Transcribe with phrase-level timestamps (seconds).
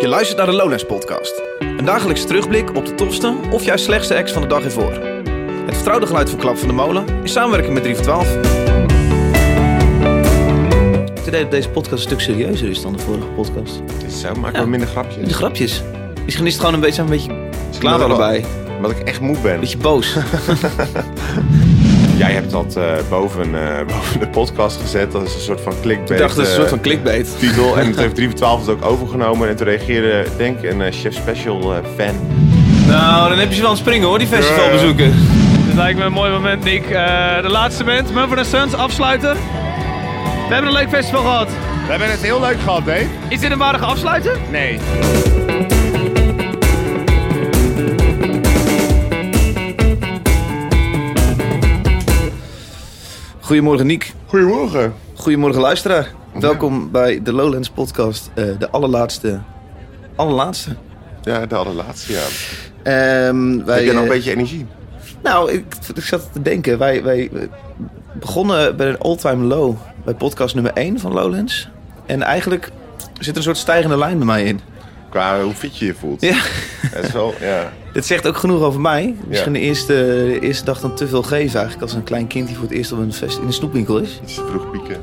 [0.00, 1.42] Je luistert naar de Lowlands Podcast.
[1.58, 4.92] Een dagelijkse terugblik op de tofste of juist slechtste acts van de dag ervoor.
[5.66, 8.34] Het vertrouwde geluid van Klap van de Molen in samenwerking met 3 voor 12.
[11.14, 13.80] Ik denk dat deze podcast een stuk serieuzer is dan de vorige podcast.
[13.92, 14.58] Het is zo, maak Ja.
[14.58, 15.28] wel minder grapjes.
[15.28, 15.82] De grapjes.
[16.24, 17.32] Misschien is het gewoon een beetje, een beetje
[17.78, 18.44] klaar allebei.
[18.76, 19.54] Omdat ik echt moe ben.
[19.54, 20.14] Een beetje boos.
[22.16, 25.12] Jij hebt dat eh, boven, eh, boven de podcast gezet.
[25.12, 26.10] Dat is een soort van clickbait.
[26.10, 27.38] Ik dacht dat is een eh, soort van clickbait.
[27.38, 27.78] titel.
[27.78, 29.48] En toen heeft 3 voor 12 het ook overgenomen.
[29.48, 32.14] En toen reageerde, denk ik, een eh, Chef Special eh, fan.
[32.86, 35.12] Nou, dan heb je ze wel aan het springen hoor, die festivalbezoeken.
[35.66, 36.84] Dit lijkt me een mooi moment, Nick.
[36.84, 39.32] Eh, de laatste band, Mumford Sons, afsluiten.
[40.48, 41.48] We hebben een leuk festival gehad.
[41.84, 43.06] We hebben het heel leuk gehad, Dave.
[43.28, 44.36] Is dit een waardige afsluiter?
[44.50, 44.78] Nee.
[53.46, 54.12] Goedemorgen Niek.
[54.26, 54.94] Goedemorgen.
[55.14, 56.12] Goedemorgen luisteraar.
[56.40, 58.30] Welkom bij de Lowlands podcast.
[58.34, 59.40] eh, de allerlaatste.
[60.16, 60.76] Allerlaatste.
[61.22, 62.22] Ja, de allerlaatste, ja.
[62.82, 64.66] Ehm, wij, Heb jij nog een eh, beetje energie?
[65.22, 66.78] Nou, ik, ik zat te denken.
[66.78, 67.40] Wij, wij eh,
[68.12, 69.76] begonnen bij een all-time low.
[70.04, 71.68] Bij podcast nummer 1 van Lowlands.
[72.06, 72.70] En eigenlijk
[73.18, 74.60] zit er een soort stijgende lijn bij mij in.
[75.16, 76.20] Qua hoe fit je je voelt.
[76.20, 76.38] Ja,
[76.94, 77.72] Dat is wel, ja.
[77.92, 79.14] dit zegt ook genoeg over mij.
[79.26, 79.92] Misschien de, eerste,
[80.32, 81.82] de eerste dag dan te veel geven eigenlijk.
[81.82, 84.20] Als een klein kind die voor het eerst op een fest in een snoepwinkel is.
[84.22, 84.96] Iets te vroeg pieken.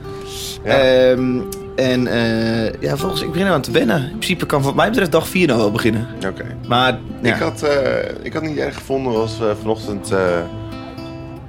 [0.64, 0.72] Ja.
[0.72, 1.39] Ehm,
[1.75, 4.02] en eh, ja, volgens ik begin er aan te wennen.
[4.02, 6.08] In principe kan wat mij betreft dag 4 nou wel beginnen.
[6.27, 6.45] Oké.
[6.67, 10.20] Maar ja, Ik, had, eh, ik had niet erg gevonden als we vanochtend eh,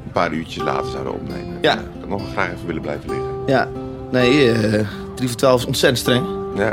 [0.04, 1.58] een paar uurtjes later zouden opnemen.
[1.60, 1.72] Ja.
[1.74, 3.28] Ik had nog graag even willen blijven liggen.
[3.46, 3.68] ja,
[4.10, 6.26] nee, eh 3 voor 12 is ontzettend streng.
[6.56, 6.72] Ja.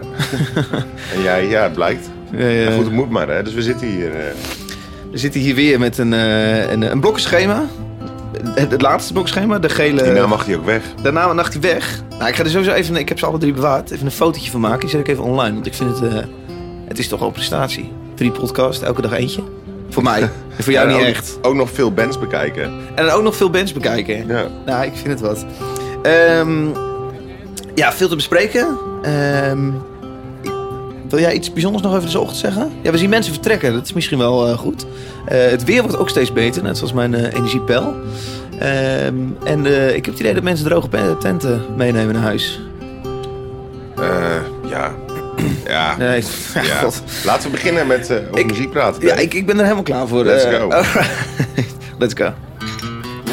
[1.15, 2.09] en jij, ja, het blijkt.
[2.31, 3.43] Eh, Ja, goed, het moet maar, hè.
[3.43, 4.11] Dus we zitten hier.
[4.15, 4.23] eh,
[5.11, 7.63] We zitten hier weer met een, eh, een, een blokkenschema.
[8.55, 10.03] Het, het laatste blokschema, de gele...
[10.03, 10.81] Hierna mag hij ook weg.
[11.01, 12.01] Daarna nacht hij weg.
[12.09, 14.51] Nou, ik ga er sowieso even, ik heb ze alle drie bewaard, even een fotootje
[14.51, 14.79] van maken.
[14.79, 16.19] Die zet ik even online, want ik vind het, eh,
[16.87, 17.91] het is toch wel een prestatie.
[18.15, 19.41] Drie podcast, elke dag eentje.
[19.89, 20.21] Voor mij.
[20.57, 21.37] En voor jou En niet ook, echt.
[21.41, 22.71] Ook nog veel bands bekijken.
[22.95, 24.27] En ook nog veel bands bekijken.
[24.27, 24.47] Ja.
[24.65, 25.45] Nou, ik vind het wat.
[26.01, 26.65] Ehm,
[27.75, 28.77] ja, veel te bespreken.
[29.01, 29.69] Ehm,
[31.09, 32.71] wil jij iets bijzonders nog over de ochtend zeggen?
[32.81, 33.73] Ja, we zien mensen vertrekken.
[33.73, 34.85] Dat is misschien wel eh, goed.
[35.25, 37.95] Eh, het weer wordt ook steeds beter, net zoals mijn eh, energiepeil.
[38.59, 39.65] Ehm, en
[39.95, 42.59] ik heb het idee dat mensen droge tenten meenemen naar huis.
[44.69, 44.91] Ja.
[45.67, 45.97] ja.
[45.97, 46.75] Nee, ja, Ja.
[46.75, 47.01] god.
[47.25, 49.05] Laten we beginnen met over Ik- muziek praten.
[49.05, 50.23] Ja, ik, ik ben er helemaal klaar voor.
[50.23, 50.67] Let's go.
[51.99, 52.33] Let's go.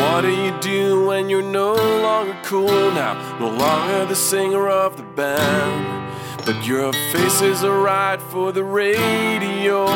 [0.08, 3.14] What do you do when you're no longer cool now?
[3.38, 6.16] No longer the singer of the band.
[6.46, 9.86] But your face is alright for the radio.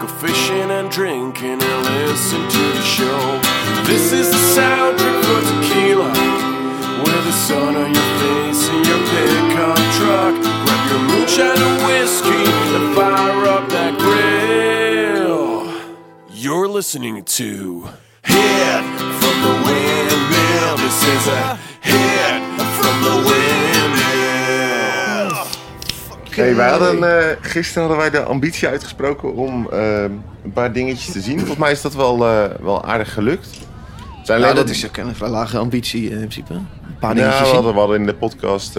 [0.00, 3.40] Go fishing and drinking and listen to the show.
[3.86, 6.10] This is the soundtrack for tequila.
[7.04, 10.34] With the sun on your face and your pickup truck.
[10.64, 12.44] Grab your moonshine and whiskey
[12.76, 15.72] and fire up that grill.
[16.28, 17.88] You're listening to
[18.24, 18.93] Hit
[19.44, 20.74] the Windmill.
[20.84, 22.42] This is a hit
[22.78, 23.52] from the Windmill.
[26.30, 30.02] Hey, wij hadden, eh, gisteren hadden wij de ambitie uitgesproken om eh,
[30.44, 31.38] een paar dingetjes te zien.
[31.38, 33.48] Volgens mij is dat wel, eh, wel aardig gelukt.
[34.22, 36.52] Zijn Nou, dat is ook een vrij lage ambitie in principe.
[36.54, 36.66] Een
[37.00, 37.54] paar Ja, dingetjes we zien.
[37.54, 38.72] hadden, we hadden in de podcast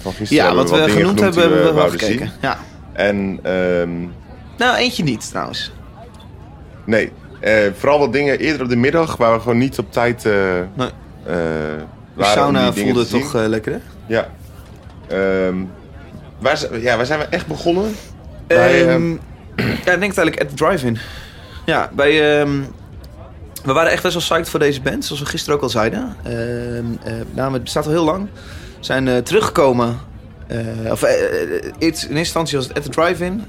[0.00, 2.30] van gisteren Ja, wat we dingen genoemd hebben, hebben we wel gekeken.
[2.40, 2.58] Ja.
[2.92, 3.90] En ehm,
[4.58, 5.72] Nou, eentje niet trouwens.
[6.84, 7.12] nee,
[7.78, 10.32] vooral wat dingen eerder op de middag waar we gewoon niet op tijd eh
[10.74, 10.88] Nee.
[11.26, 11.34] eh,
[12.16, 13.78] De sauna voelde toch eh, lekker, hè?
[14.06, 14.26] Ja.
[15.08, 15.54] Ehm,
[16.38, 17.94] waar, ja, waar zijn we echt begonnen?
[18.46, 19.10] Bij, Ehm, ehm,
[19.56, 20.98] ja, ik denk uiteindelijk at the drive-in.
[21.66, 22.12] Ja, bij...
[23.64, 26.16] we waren echt best wel psyched voor deze band, zoals we gisteren ook al zeiden.
[26.22, 26.32] Eh,
[27.30, 28.28] nou, het bestaat al heel lang.
[28.78, 29.98] We zijn eh, teruggekomen.
[30.52, 33.44] Eh, of, eh, eh, in eerste instantie was het at the drive-in.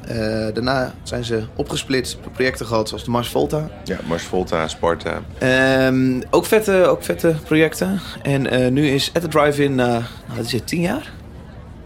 [0.53, 3.69] Daarna zijn ze opgesplitst, projecten gehad zoals de Mars Volta.
[3.83, 5.21] ja, Mars Volta, Sparta.
[5.37, 7.99] Ehm, ook, vette, ook vette projecten.
[8.21, 10.03] En nu is at the drive-in, nou,
[10.35, 11.11] wat is het, tien jaar?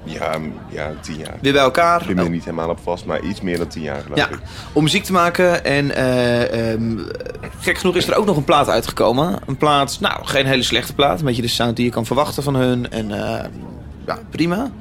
[0.07, 0.37] Ja,
[0.69, 1.37] ja, tien jaar.
[1.41, 2.09] Weer bij elkaar.
[2.09, 4.29] Ik ben er niet helemaal op vast, maar iets meer dan tien jaar geloof Ja,
[4.29, 4.39] ik.
[4.73, 5.65] om muziek te maken.
[5.65, 6.97] En eh, ehm,
[7.59, 9.39] gek genoeg is er ook nog een plaat uitgekomen.
[9.45, 11.19] Een plaat, nou, geen hele slechte plaat.
[11.19, 12.91] Een beetje de sound die je kan verwachten van hun.
[12.91, 13.45] En eh,
[14.05, 14.71] ja, prima.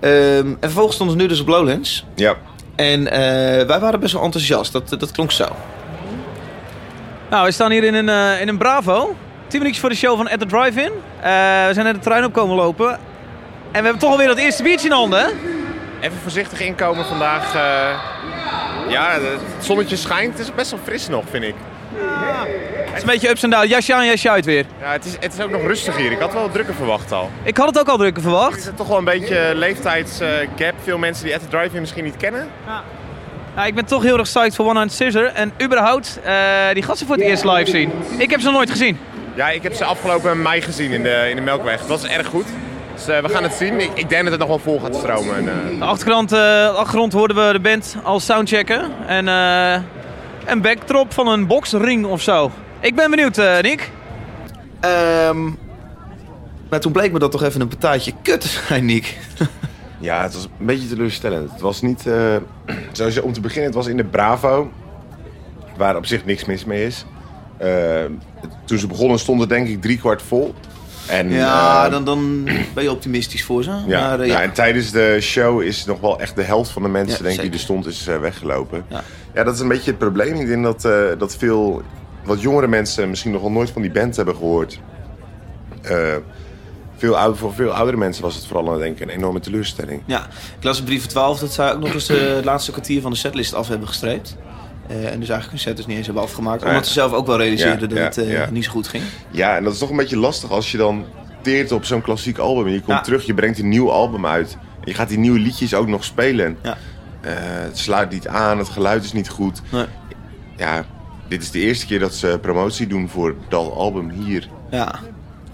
[0.00, 0.12] Ehm,
[0.48, 2.04] en vervolgens stonden ze nu dus op Lowlands.
[2.14, 2.34] Ja,
[2.76, 4.72] En eh, wij waren best wel enthousiast.
[4.72, 5.46] Dat, dat klonk zo.
[7.30, 9.14] Nou, we staan hier in een, eh, in een Bravo.
[9.46, 10.90] 10 minuutjes voor de show van At The Drive-In.
[11.20, 11.30] Eh,
[11.66, 12.88] we zijn net de trein op komen lopen.
[12.92, 12.98] En
[13.78, 15.26] we hebben toch alweer dat eerste biertje in handen?
[16.00, 17.54] Even voorzichtig inkomen vandaag.
[17.54, 18.90] eh.
[18.92, 20.38] ja, het zonnetje schijnt.
[20.38, 21.54] Het is best wel fris nog, vind ik.
[22.92, 23.68] Het is een beetje ups en downs.
[23.68, 24.64] Jasje aan, jasje uit weer.
[24.80, 26.12] Ja, het is, het is ook nog rustig hier.
[26.12, 27.30] Ik had wel drukker verwacht al.
[27.42, 28.56] Ik had het ook al drukker Er verwacht.
[28.56, 30.74] is toch wel een beetje leeftijdsgap.
[30.82, 32.48] Veel mensen die At The Drive-In misschien niet kennen.
[33.56, 35.24] Ja, ik ben toch heel erg psyched voor One Hand Scissor.
[35.26, 36.34] En überhaupt, eh,
[36.72, 37.92] die gasten voor het eerst live zien.
[38.16, 38.98] Ik heb ze nog nooit gezien.
[39.34, 41.78] Ja, ik heb ze afgelopen mei gezien in de, in de Melkweg.
[41.78, 42.46] Dat was erg goed.
[42.94, 43.80] Dus eh, we gaan het zien.
[43.80, 45.36] Ik, ik denk dat het nog wel vol gaat stromen.
[45.36, 46.32] En, eh, De achtergrond,
[46.76, 48.90] achtergrond hoorden we de band al soundchecken.
[49.06, 49.26] En
[50.46, 52.50] een backdrop van een boxring of zo.
[52.80, 53.90] Ik ben benieuwd, eh, Nick.
[54.80, 55.44] Ehm,
[56.70, 59.16] maar toen bleek me dat toch even een pataatje kut te zijn, Nick.
[60.02, 61.50] Ja, het was een beetje teleurstellend.
[61.50, 62.06] Het was niet...
[62.06, 62.36] eh,
[62.92, 64.70] sowieso om te beginnen, het was in de Bravo.
[65.76, 67.04] Waar op zich niks mis mee is.
[67.58, 68.04] Eh,
[68.64, 70.54] toen ze begonnen stond het denk ik driekwart vol.
[71.06, 72.44] En, Ja, dan, dan
[72.74, 73.70] ben je optimistisch voor ze.
[73.86, 74.42] Ja, maar, eh, ja, ja.
[74.42, 77.34] en tijdens de show is nog wel echt de helft van de mensen Ja, denk
[77.36, 78.84] ik, die er stond is eh, weggelopen.
[78.88, 79.02] Ja.
[79.34, 79.44] Ja.
[79.44, 80.34] dat is een beetje het probleem.
[80.34, 81.82] Ik denk dat, eh, dat veel
[82.24, 84.80] wat jongere mensen misschien nog wel nooit van die band hebben gehoord.
[85.82, 86.16] Eh,
[86.96, 90.02] veel oud, voor veel oudere mensen was het vooral denk ik, een enorme teleurstelling.
[90.06, 90.26] Ja,
[90.58, 93.10] ik las in brief 12 dat zij ook nog eens de het laatste kwartier van
[93.10, 94.36] de setlist af hebben gestreept.
[94.90, 96.64] Eh, en dus eigenlijk hun set dus niet eens hebben afgemaakt.
[96.64, 98.50] Omdat ze zelf ook wel realiseerden Ja, dat ja, het eh, ja.
[98.50, 99.02] niet zo goed ging.
[99.30, 101.04] Ja, en dat is toch een beetje lastig als je dan
[101.42, 102.66] teert op zo'n klassiek album.
[102.66, 104.56] En je komt terug, je brengt een nieuw album uit.
[104.60, 106.58] En je gaat die nieuwe liedjes ook nog spelen.
[106.62, 106.76] Ja.
[107.20, 109.62] Eh, het sluit niet aan, het geluid is niet goed.
[109.70, 109.84] Nee.
[110.56, 110.84] Ja,
[111.30, 114.48] dit is de eerste keer dat ze promotie doen voor dat album hier.
[114.70, 114.98] Ja,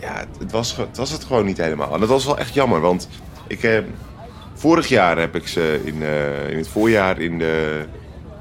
[0.01, 1.95] Ja, het, het was, het was het gewoon niet helemaal.
[1.95, 3.09] En dat was wel echt jammer, want
[3.47, 3.79] ik, eh,
[4.55, 7.85] vorig jaar heb ik ze in, eh, in het voorjaar in de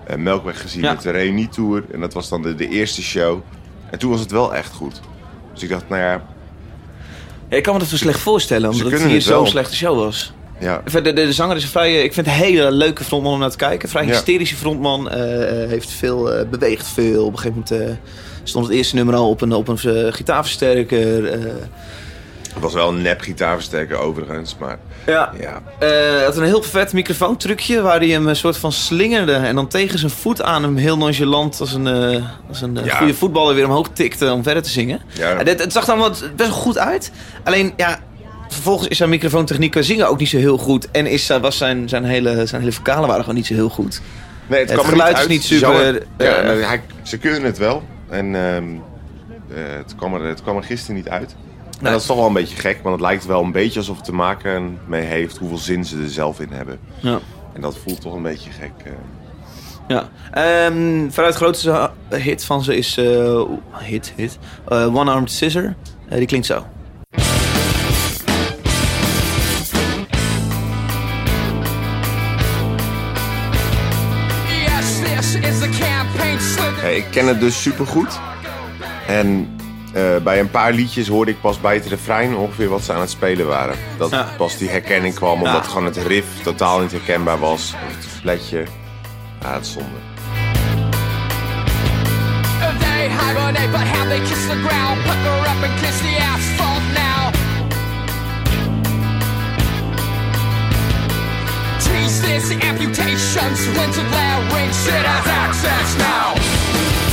[0.08, 0.94] eh, Melkweg gezien Ja.
[0.94, 1.84] met de Reunie-tour.
[1.92, 3.40] En dat was dan de, de eerste show.
[3.92, 5.02] En toen was het wel echt goed.
[5.54, 6.26] Dus ik dacht, nou ja,
[7.50, 10.34] Ja, ik kan me dat zo slecht voorstellen, omdat het hier zo'n slechte show was.
[10.60, 13.34] Ja, De, de, de zanger is een vrij, eh, ik vind een hele leuke frontman
[13.34, 13.90] om naar te kijken.
[13.90, 15.10] Vrij hysterische frontman.
[15.10, 17.26] eh, eh, heeft veel, beweegt veel.
[17.26, 17.98] Op een gegeven moment
[18.44, 19.78] stond het eerste nummer al op een, op een
[20.14, 21.24] gitaarversterker.
[22.54, 24.56] het was wel een nep gitaarversterker overigens.
[24.60, 25.32] Maar ja.
[25.40, 29.34] ja, Hij had een heel vet microfoontrucje waar hij hem een soort van slingerde.
[29.34, 31.88] En dan tegen zijn voet aan hem heel nonchalant als een,
[32.50, 32.96] als een Ja.
[32.98, 35.02] goede voetballer weer omhoog tikte om verder te zingen.
[35.14, 35.38] Ja.
[35.38, 37.12] En dit- het zag er allemaal best wel goed uit.
[37.44, 38.00] Alleen ja,
[38.56, 40.92] vervolgens is zijn microfoontechniek qua zingen ook niet zo heel goed.
[40.92, 43.70] En is, eh, was zijn, zijn, hele, zijn hele vocalen waren gewoon niet zo heel
[43.70, 44.02] goed.
[44.48, 45.30] nee, Het kwam geluid is uit.
[45.30, 47.84] niet super, eh, ja, eh, hij, ze kunnen het wel.
[48.10, 48.64] En ehm,
[49.56, 51.32] eh, het, kwam er, het kwam er gisteren niet uit.
[51.32, 51.92] En Nee.
[51.92, 54.06] dat is toch wel een beetje gek, want het lijkt wel een beetje alsof het
[54.06, 56.80] te maken mee heeft hoeveel zin ze er zelf in hebben.
[57.00, 57.20] Ja.
[57.54, 58.72] En dat voelt toch een beetje gek.
[58.84, 58.92] eh.
[59.88, 60.10] Ja.
[61.10, 62.98] Veruit grootste hit van ze is...
[62.98, 63.42] eh,
[63.74, 64.38] hit, hit.
[64.68, 65.76] eh, One Armed Scissor.
[66.10, 66.66] Eh, die klinkt zo.
[76.82, 78.20] Ja, ik ken het dus supergoed.
[79.08, 79.58] En
[79.94, 83.00] eh, bij een paar liedjes hoorde ik pas bij het refrein ongeveer wat ze aan
[83.00, 83.76] het spelen waren.
[83.98, 84.28] Dat Ja.
[84.38, 85.70] pas die herkenning kwam, omdat Ja.
[85.70, 87.74] gewoon het riff totaal niet herkenbaar was.
[87.88, 88.64] Of het fletje.
[89.42, 89.90] Ja, het zonde.
[92.80, 94.98] They hibernate, but how they kiss the ground.
[95.04, 97.32] Pucker up and kiss the asphalt now.
[101.96, 103.60] ceaseless amputations.
[103.78, 107.05] Went to Larynx, it has access now.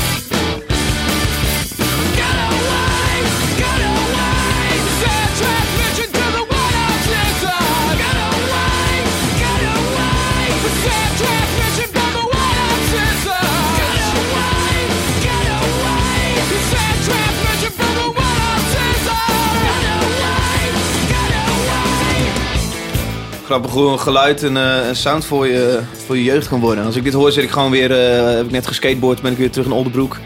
[23.53, 26.85] Grappig hoe een geluid en eh, een sound voor je, voor je jeugd kan worden.
[26.85, 27.91] Als ik dit hoor, zit ik gewoon weer...
[27.93, 30.17] eh, heb ik net geskateboard, ben ik weer terug in Oldenbroek.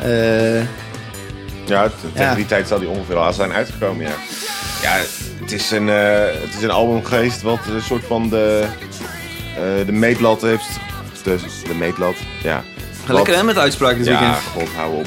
[0.00, 0.64] Eh, Ja,
[1.64, 2.34] tegen Ja.
[2.34, 4.12] die tijd zal die ongeveer al zijn uitgekomen, ja.
[4.82, 5.00] Ja,
[5.40, 8.64] het is een, eh, het is een album geweest wat een soort van de,
[9.56, 10.66] eh, de meetlat heeft...
[11.22, 11.36] De,
[11.68, 12.62] de meetlat, ja.
[13.08, 14.42] lekker hè met uitspraak dit Ja, weekend.
[14.54, 15.06] god, hou op.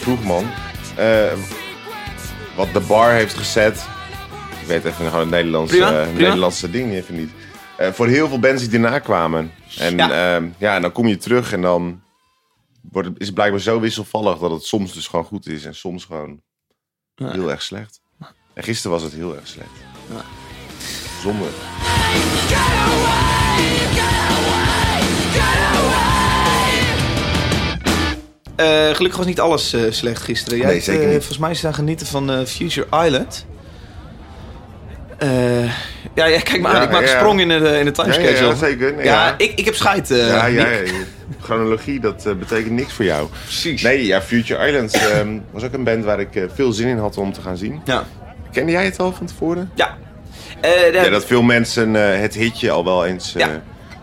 [0.00, 0.44] Vroeg man.
[0.94, 1.06] Eh,
[2.56, 3.84] wat de bar heeft gezet.
[4.64, 6.18] Ik weet even gewoon het Nederlandse, Prima, eh, prima.
[6.20, 7.30] Nederlandse ding even niet.
[7.76, 9.52] Eh, voor heel veel bands die daarna kwamen.
[9.78, 10.08] En Ja.
[10.08, 10.42] ja.
[10.58, 12.02] ja, en dan kom je terug en dan
[12.90, 15.74] wordt het, is het blijkbaar zo wisselvallig dat het soms dus gewoon goed is en
[15.74, 16.40] soms gewoon
[17.14, 17.30] Ja.
[17.32, 18.00] heel erg slecht.
[18.54, 19.70] En gisteren was het heel erg slecht.
[21.22, 21.44] Zonde.
[22.48, 23.24] Get away.
[28.56, 30.58] Eh, gelukkig was niet alles slecht gisteren.
[30.58, 31.16] Jij Nee, zeker niet.
[31.16, 33.46] Volgens mij staan genieten van Future Island.
[35.24, 35.64] Eh,
[36.14, 36.82] Ja, ja kijk maar aan.
[36.82, 37.16] Ik maak een ja.
[37.18, 38.46] sprong in de, in de timeschedule.
[38.48, 38.94] ja, zeker.
[38.94, 39.34] Nee, ja, ja.
[39.38, 40.10] Ik, ik heb scheid.
[40.10, 40.66] eh, ja, ja.
[41.40, 43.28] Chronologie, dat eh, betekent niks voor jou.
[43.42, 43.82] Precies.
[43.82, 47.16] Nee, ja, Future Islands ehm, was ook een band waar ik veel zin in had
[47.16, 47.80] om te gaan zien.
[47.84, 48.04] Ja.
[48.52, 49.70] Kende jij het al van tevoren?
[49.74, 49.96] Ja.
[50.92, 53.46] Ja, dat veel mensen het hitje al wel eens eh,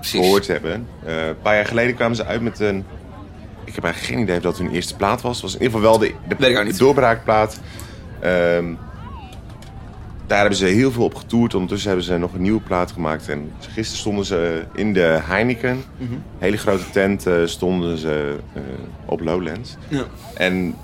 [0.01, 0.87] gehoord hebben.
[1.05, 2.85] Een paar jaar geleden kwamen ze uit met een...
[3.65, 5.33] Ik heb eigenlijk geen idee of dat hun eerste plaat was.
[5.33, 7.59] Het was in ieder geval wel de, de doorbraakplaat.
[8.21, 8.65] Ehm,
[10.31, 11.53] daar hebben ze heel veel op getoerd.
[11.53, 13.29] Ondertussen hebben ze nog een nieuwe plaat gemaakt.
[13.29, 15.83] En gisteren stonden ze in de Heineken.
[15.97, 16.13] Mhm.
[16.37, 18.61] Hele grote tent eh, stonden ze eh,
[19.05, 19.75] op Lowlands.
[19.87, 20.03] Ja.
[20.33, 20.75] En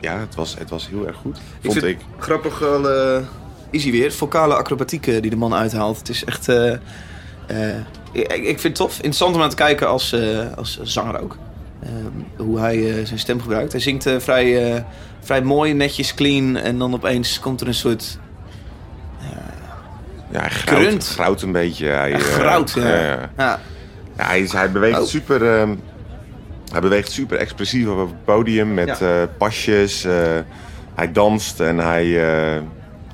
[0.00, 1.38] ja, het was, het was heel erg goed.
[1.62, 1.98] Vond ik.
[2.18, 2.90] Grappig wel.
[2.90, 3.22] eh
[3.70, 4.12] easy weer.
[4.12, 5.98] Vocale acrobatiek eh, die de man uithaalt.
[5.98, 6.48] Het is echt.
[6.48, 6.72] eh,
[7.46, 7.76] eh,
[8.12, 8.94] ik, ik vind het tof.
[8.94, 11.36] Interessant om aan te kijken als, eh, als zanger ook.
[12.36, 13.72] Hoe hij eh, zijn stem gebruikt.
[13.72, 14.82] Hij zingt eh, vrij, eh,
[15.20, 16.56] vrij mooi, netjes, clean.
[16.56, 18.18] En dan opeens komt er een soort.
[20.30, 21.06] Ja, hij Grunt.
[21.08, 21.86] grauwt een beetje.
[21.86, 22.72] Hij, Ja, eh, grout.
[22.76, 22.88] Ja.
[22.88, 23.30] ja, ja.
[23.36, 23.60] Ja.
[24.16, 25.06] Hij, is- hij beweegt Oh.
[25.06, 25.58] super.
[25.58, 25.74] ehm,
[26.72, 29.08] hij beweegt super expressief op het podium met eh,
[29.38, 30.04] pasjes.
[30.04, 30.12] eh,
[30.94, 32.04] hij danst en hij.
[32.04, 32.60] eh,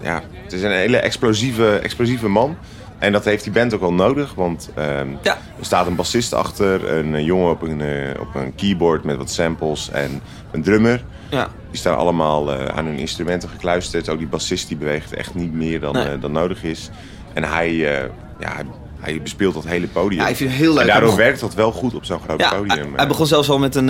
[0.00, 2.56] ja, het is een hele explosieve, explosieve man.
[2.98, 5.32] En dat heeft die band ook wel nodig, want ehm, Ja.
[5.58, 9.16] er staat een bassist achter, een eh, jongen op een, eh, op een keyboard met
[9.16, 10.20] wat samples en
[10.52, 11.04] een drummer.
[11.28, 11.48] ja.
[11.74, 14.08] Die staan allemaal eh, aan hun instrumenten gekluisterd.
[14.08, 16.06] Ook die bassist die beweegt echt niet meer dan, Nee.
[16.08, 16.90] eh, dan nodig is.
[17.32, 18.08] En hij, eh,
[18.40, 18.52] ja,
[19.00, 20.20] hij, bespeelt dat hele podium.
[20.20, 20.80] Ja, ik vind het heel leuk.
[20.80, 22.68] En daardoor begon- werkt dat wel goed op zo'n groot Ja, podium.
[22.68, 23.84] hij, hij begon zelfs al met een,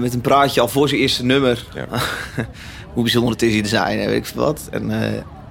[0.00, 1.64] met een praatje al voor zijn eerste nummer.
[1.74, 1.86] Ja.
[2.94, 4.68] Hoe bijzonder het is hier te zijn, en weet ik veel wat.
[4.70, 4.88] En,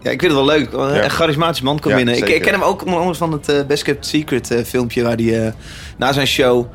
[0.01, 0.73] ja, ik vind het wel leuk.
[0.73, 0.99] Een Ja.
[1.01, 2.17] echt charismatisch man Ja, binnen.
[2.17, 5.03] Ik, ik ken hem ook onder andere van het Best Kept Secret filmpje...
[5.03, 5.53] waar hij
[5.97, 6.65] na zijn show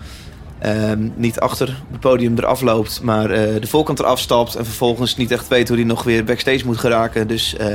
[0.60, 3.00] ehm, niet achter het podium eraf loopt...
[3.02, 4.54] maar eh, de voorkant eraf stapt...
[4.54, 7.26] en vervolgens niet echt weet hoe hij nog weer backstage moet geraken.
[7.26, 7.66] Dus eh,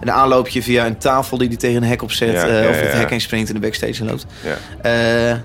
[0.00, 2.32] een aanloopje via een tafel die hij tegen een hek opzet...
[2.32, 2.98] Ja, eh, ja, of het ja.
[2.98, 4.26] hek heen springt en de backstage loopt.
[4.82, 5.42] Ja.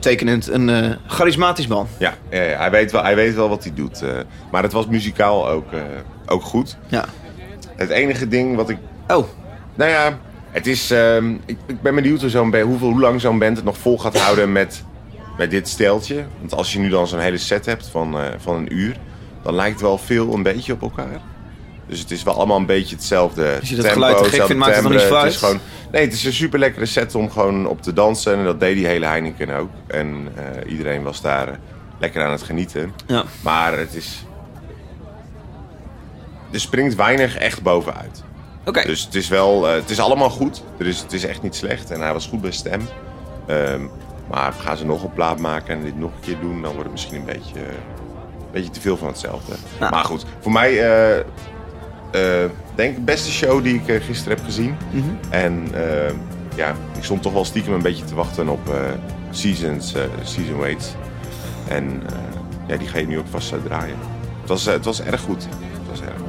[0.00, 1.88] Tekenend een charismatisch man.
[1.98, 4.02] Ja, hij, weet wel, hij weet wel wat hij doet.
[4.50, 5.66] maar het was muzikaal ook,
[6.26, 6.76] ook goed.
[6.86, 7.04] Ja.
[7.76, 8.78] Het enige ding wat ik...
[9.08, 9.26] Oh,
[9.74, 10.18] Nou ja,
[10.50, 10.90] het is...
[10.90, 13.98] ehm, ik, ik ben benieuwd hoe, zo'n hoeveel, hoe lang zo'n band het nog vol
[13.98, 14.84] gaat houden met,
[15.36, 16.24] met dit steltje.
[16.38, 18.96] Want als je nu dan zo'n hele set hebt van, eh, van een uur...
[19.42, 21.20] dan lijkt wel veel een beetje op elkaar.
[21.86, 24.46] Dus het is wel allemaal een beetje hetzelfde Als je dat tempo, geluid te gek
[24.46, 25.60] vindt, maakt het nog niet Het is gewoon,
[25.92, 28.38] Nee, het is een super lekkere set om gewoon op te dansen.
[28.38, 29.70] En dat deed die hele Heineken ook.
[29.86, 31.54] En eh, iedereen was daar eh,
[31.98, 32.92] lekker aan het genieten.
[33.06, 33.24] ja.
[33.40, 34.24] Maar het is...
[36.52, 38.22] Er springt weinig echt bovenuit.
[38.64, 38.82] Oké.
[38.86, 39.64] Dus het is wel...
[39.64, 40.62] het is allemaal goed.
[40.78, 41.90] Er is, het is echt niet slecht.
[41.90, 42.88] En hij was goed bij stem.
[43.46, 43.82] Ehm,
[44.30, 46.62] maar gaan ze nog een plaat maken en dit nog een keer doen...
[46.62, 49.52] dan wordt het misschien een beetje, een beetje te veel van hetzelfde.
[49.80, 49.90] Ja.
[49.90, 50.80] Maar goed, voor mij...
[50.80, 51.24] eh
[52.16, 54.76] eh, denk ik de beste show die ik eh, gisteren heb gezien.
[54.90, 55.04] Mhm.
[55.30, 55.68] En
[56.54, 58.74] ja, ik stond toch wel stiekem een beetje te wachten op
[59.30, 60.94] Seasons, Season Waits.
[61.68, 62.02] En
[62.66, 63.96] ja, die ga je nu ook vast draaien.
[64.40, 65.44] Het was, het was erg goed.
[65.44, 66.25] Het was erg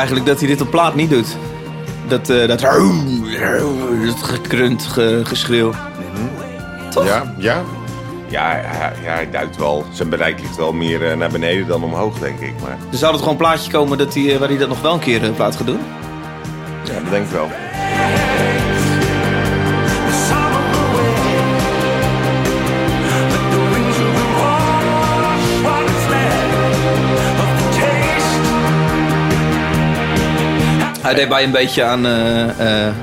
[0.00, 1.36] eigenlijk dat hij dit op plaat niet doet.
[2.08, 2.60] Dat, eh dat,
[4.06, 5.72] dat gekrunt, ge- geschreeuw.
[6.90, 7.04] Toch?
[7.06, 7.62] Ja, ja.
[8.28, 9.84] Ja, hij, ja, hij duikt wel.
[9.92, 12.52] Zijn bereik ligt wel meer eh, naar beneden dan omhoog, denk ik.
[12.62, 14.92] Maar zou er gewoon een plaatje komen dat hij, eh, waar hij dat nog wel
[14.92, 15.80] een keer plaat gaat doen.
[16.84, 17.48] ja, dat denk ik wel.
[31.10, 32.94] Hij deed bij een beetje aan eh, eh,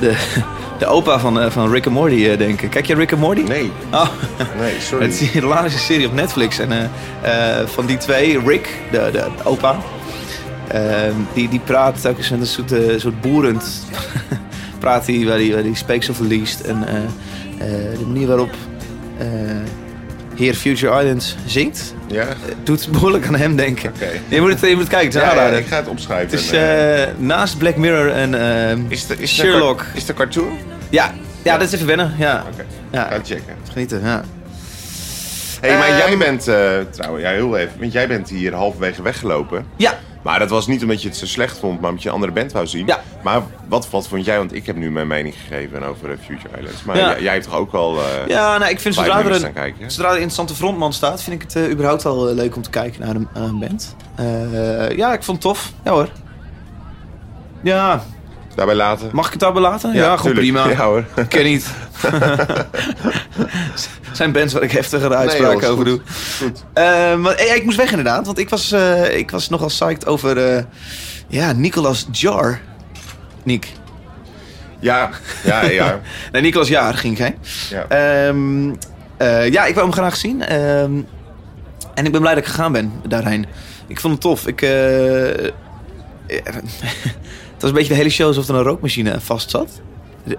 [0.00, 0.16] de,
[0.78, 2.68] de opa van, eh, van Rick and Morty denken.
[2.68, 3.40] Kijk je Rick and Morty?
[3.40, 4.08] Nee, Oh,
[4.58, 5.04] nee, sorry.
[5.04, 6.58] het is een hilarische serie op Netflix.
[6.58, 6.90] En
[7.66, 9.76] van die twee, Rick, de, de, opa,
[10.68, 10.80] eh,
[11.32, 13.86] die, die praat ook eens met een soort, soort boerend.
[14.78, 16.60] praat hij waar hij, waar hij speeksel verliest.
[16.60, 16.84] En
[17.98, 18.54] de manier waarop
[20.36, 22.22] Heer Future Islands zingt, Ja?
[22.22, 22.28] eh,
[22.64, 23.90] doet behoorlijk aan hem denken.
[23.94, 24.08] Oké.
[24.28, 26.30] Je, moet het, je moet het kijken, het Ja, ik ga het opschrijven.
[26.30, 28.34] Het is eh, eh, naast Black Mirror en
[28.88, 29.84] is de, is Sherlock.
[29.94, 30.58] is de cartoon?
[30.90, 32.14] ja, ja, dat is even wennen.
[32.18, 33.04] Ja, Oké, ja.
[33.10, 33.54] ga checken.
[33.72, 34.00] genieten.
[34.04, 34.22] Ja.
[35.60, 36.42] hey, maar jij bent,
[36.92, 39.66] trouwens, ja, heel even, want jij bent hier halverwege weggelopen.
[39.76, 42.14] Ja, Maar dat was niet omdat je het zo slecht vond, maar omdat je een
[42.14, 42.86] andere band wou zien.
[42.86, 43.00] Ja.
[43.22, 44.38] Maar wat, wat vond jij?
[44.38, 46.84] Want ik heb nu mijn mening gegeven over eh, Future Islands.
[46.84, 47.10] Maar Ja.
[47.10, 47.98] jij, jij hebt toch ook al...
[47.98, 49.90] eh, ja nou, ik vind zodra er, een, kijken.
[49.90, 52.70] zodra er een interessante frontman staat, vind ik het eh, überhaupt al leuk om te
[52.70, 53.96] kijken naar een, naar een band.
[54.96, 55.72] Ja, ik vond het tof.
[55.84, 56.08] Ja hoor.
[57.62, 58.04] Ja,
[58.56, 59.08] Daarbij laten?
[59.12, 59.92] mag ik het daarbij laten?
[59.92, 60.34] Ja, tuurlijk.
[60.38, 60.68] prima.
[60.68, 61.04] Ja hoor.
[61.16, 61.70] Ik ken niet.
[64.12, 66.00] zijn bands waar ik heftigere Nee, uitspraken is over doe.
[66.06, 66.48] goed.
[66.48, 66.64] Goed.
[66.72, 70.06] Eh, maar eh, ik moest weg inderdaad, want ik was, eh, ik was nogal psyched
[70.06, 70.64] over
[71.28, 72.60] ja, Nicolas Jar.
[73.42, 73.72] Nick.
[74.80, 75.10] Ja,
[75.44, 76.00] ja, ja.
[76.32, 77.34] Nee, Nicolas Jaar ging ik heen.
[77.70, 77.86] ja.
[77.88, 78.74] Ehm,
[79.16, 80.42] eh, ja, ik wou hem graag zien.
[80.42, 80.92] Ehm,
[81.94, 83.46] en ik ben blij dat ik gegaan ben daarheen.
[83.86, 84.46] Ik vond het tof.
[84.46, 84.60] Ik,
[86.26, 89.68] het was een beetje de hele show alsof er een rookmachine vast zat.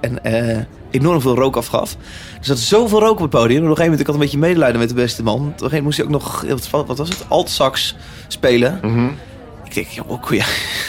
[0.02, 0.58] En eh,
[0.92, 1.92] enorm veel rook afgaf.
[2.40, 3.50] Er zat zoveel rook op het podium.
[3.50, 5.34] En op een gegeven moment, ik had een beetje medelijden met de beste man.
[5.36, 7.96] Op een gegeven moment moest hij ook nog, wat, wat was het, alt-sax
[8.28, 8.80] spelen.
[8.82, 9.08] Mhm.
[9.66, 10.44] Ik denk, joh, ook ja,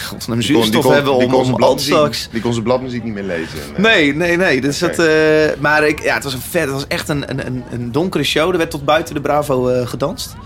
[0.09, 2.29] god, een kon- zuurstof kon- hebben om, kon om alt-sax.
[2.33, 3.59] Die kon zijn bladmuziek niet meer lezen.
[3.69, 4.61] En, eh, Nee, nee, nee.
[4.61, 5.07] Dus dat, eh,
[5.59, 6.63] maar ik, ja, het was een vet.
[6.63, 8.51] Het was echt een, een, een, donkere show.
[8.51, 10.37] Er werd tot buiten de Bravo eh, gedanst.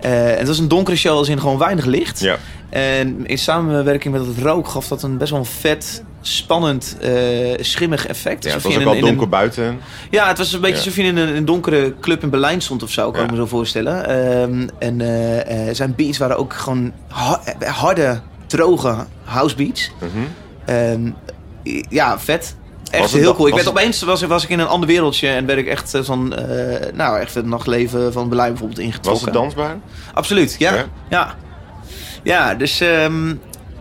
[0.00, 2.20] Eh, en het was een donkere show als in gewoon weinig licht.
[2.20, 2.38] Ja.
[2.70, 7.10] En in samenwerking met het rook gaf dat een best wel een vet, spannend, eh,
[7.60, 8.44] schimmig effect.
[8.44, 9.78] ja, het was ook in donker een- buiten.
[10.10, 10.82] ja, het was een beetje Ja.
[10.82, 13.24] alsof je in een, een donkere club in Berlijn stond of zo, kan Ja.
[13.26, 14.08] ik me zo voorstellen.
[14.08, 19.90] Ehm, en eh, eh, zijn beats waren ook gewoon ha- harde, droge house beats.
[20.00, 20.24] Mhm.
[20.64, 21.10] Ehm,
[21.88, 22.56] ja, vet.
[22.90, 23.46] Echt Was heel cool.
[23.46, 25.98] Ik was werd opeens was, was ik in een ander wereldje en werd ik echt
[26.02, 26.28] van,
[26.94, 29.24] nou, echt het nachtleven van Berlijn bijvoorbeeld Was ingetrokken.
[29.24, 29.76] het dansbaar?
[30.14, 30.84] Absoluut, ja.
[31.08, 31.34] Ja?
[32.26, 32.54] Ja, ja.
[32.54, 33.30] dus ehm,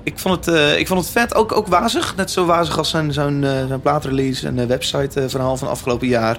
[0.04, 1.36] ik, vond het, eh, ik vond het vet.
[1.36, 2.16] Ook, ook wazig.
[2.16, 6.08] Net zo wazig als zijn, zijn, eh, zijn plaatrelease en website eh, verhaal van afgelopen
[6.08, 6.38] jaar.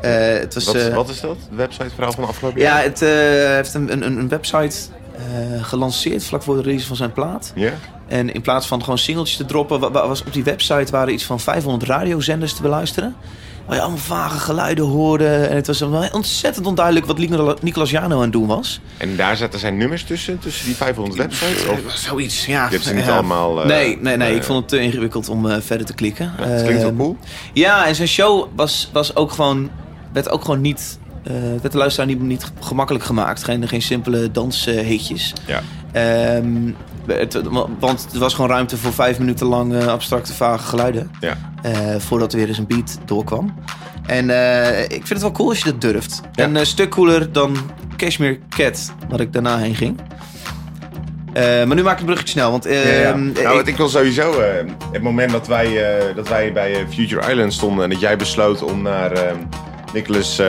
[0.00, 1.36] Eh, het was, Wat, eh, wat is dat?
[1.50, 2.82] De websiteverhaal van afgelopen ja, jaar?
[2.82, 3.08] het eh,
[3.54, 4.76] heeft een, een, een website
[5.16, 7.52] eh, gelanceerd vlak voor de release van zijn plaat.
[7.54, 7.72] Ja?
[8.06, 11.12] En in plaats van gewoon singeltjes te droppen, wa- wa- was op die website waren
[11.12, 13.14] iets van 500 radiozenders te beluisteren.
[13.68, 15.28] Waar je allemaal vage geluiden hoorde.
[15.28, 18.80] En het was wel ontzettend onduidelijk wat Nicola- Nicolas Jano aan het doen was.
[18.96, 21.66] En daar zaten zijn nummers tussen, tussen die 500 websites?
[21.66, 21.78] Of?
[21.94, 22.64] Zoiets, ja.
[22.64, 23.12] Je hebt ze niet Ja.
[23.12, 23.60] allemaal...
[23.62, 24.30] eh, nee, nee, nee.
[24.30, 26.32] eh, ik vond het te ingewikkeld om eh, verder te klikken.
[26.38, 27.16] ja, klinkt wel Ehm, cool.
[27.52, 29.70] Ja, en zijn show was, was ook gewoon,
[30.12, 33.44] werd ook gewoon niet, eh werd de luisteraar niet, niet gemakkelijk gemaakt.
[33.44, 35.32] Geen, geen simpele danshitjes.
[35.46, 35.62] Ja.
[35.92, 36.70] Ehm,
[37.08, 37.40] het,
[37.78, 41.10] want er was gewoon ruimte voor vijf minuten lang eh, abstracte, vage geluiden.
[41.20, 41.36] Ja.
[41.62, 43.54] eh, voordat er weer eens een beat doorkwam.
[44.06, 46.20] En eh, ik vind het wel cool als je dat durft.
[46.32, 46.42] Ja.
[46.44, 47.56] En een stuk cooler dan
[47.96, 50.00] Cashmere Cat, waar ik daarna heen ging.
[51.34, 52.64] Maar nu maak ik het bruggetje snel, want...
[52.64, 52.80] Ja, ja.
[53.12, 54.42] ehm, Nou, ik- ik wil sowieso...
[54.92, 55.82] het moment dat wij,
[56.14, 57.84] dat wij bij Future Island stonden...
[57.84, 59.12] en dat jij besloot om naar
[59.94, 60.40] Nicholas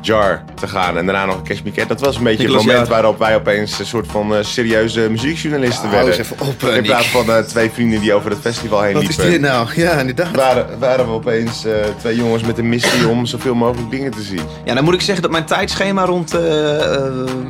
[0.00, 0.96] Jar te gaan...
[0.96, 1.88] en daarna nog Cash Me Cat...
[1.88, 2.96] dat was een beetje Nicolas het moment Jar.
[3.00, 3.78] waarop wij opeens...
[3.78, 6.18] een soort van eh, serieuze muziekjournalisten werden.
[6.18, 9.08] even op, In plaats van eh, twee vrienden die over het festival heen Wat is
[9.08, 9.30] liepen...
[9.30, 9.68] dit nou?
[9.74, 10.36] Ja, inderdaad.
[10.36, 14.22] Waren, waren we opeens eh, twee jongens met een missie om zoveel mogelijk dingen te
[14.22, 14.40] zien.
[14.64, 16.30] Ja, dan moet ik zeggen dat mijn tijdschema rond,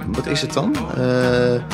[0.07, 0.77] wat is het dan?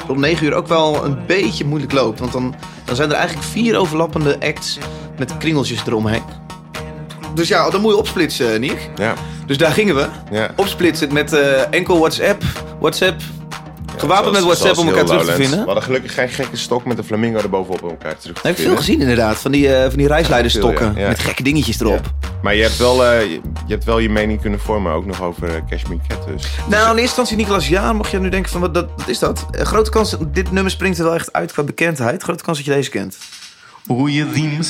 [0.06, 2.18] Rond 9 uur ook wel een beetje moeilijk loopt.
[2.18, 4.78] Want dan, dan zijn er eigenlijk vier overlappende acts
[5.18, 6.22] met kringeltjes eromheen.
[7.34, 8.90] Dus ja, dan moet je opsplitsen, Nick.
[8.96, 9.14] Ja,
[9.46, 10.06] Dus daar gingen we.
[10.30, 10.50] ja.
[10.56, 12.42] Opsplitsen met eh, enkel WhatsApp.
[12.80, 13.20] WhatsApp.
[13.96, 15.58] Gewapend met WhatsApp om elkaar terug te vinden.
[15.58, 18.42] We hadden gelukkig geen gekke stok met een flamingo erbovenop om elkaar terug te Dat
[18.42, 18.84] heb ik veel vinden.
[18.84, 19.36] gezien inderdaad.
[19.36, 20.92] Van die, eh, van die reisleiderstokken.
[20.94, 21.08] Ja, ja.
[21.08, 22.00] Met gekke dingetjes erop.
[22.42, 23.28] Maar je hebt, wel, eh, je,
[23.66, 26.42] je hebt wel je mening kunnen vormen, ook nog over uh, Cashmere Cat dus.
[26.68, 27.96] Nou, in eerste instantie Nicolas Jaan.
[27.96, 29.46] Mocht je nu denken van, wat, dat, wat is dat?
[29.52, 32.22] Grote kans, dit nummer springt er wel echt uit qua bekendheid.
[32.22, 33.16] Grote kans dat je deze kent.
[33.86, 34.62] Oye, dime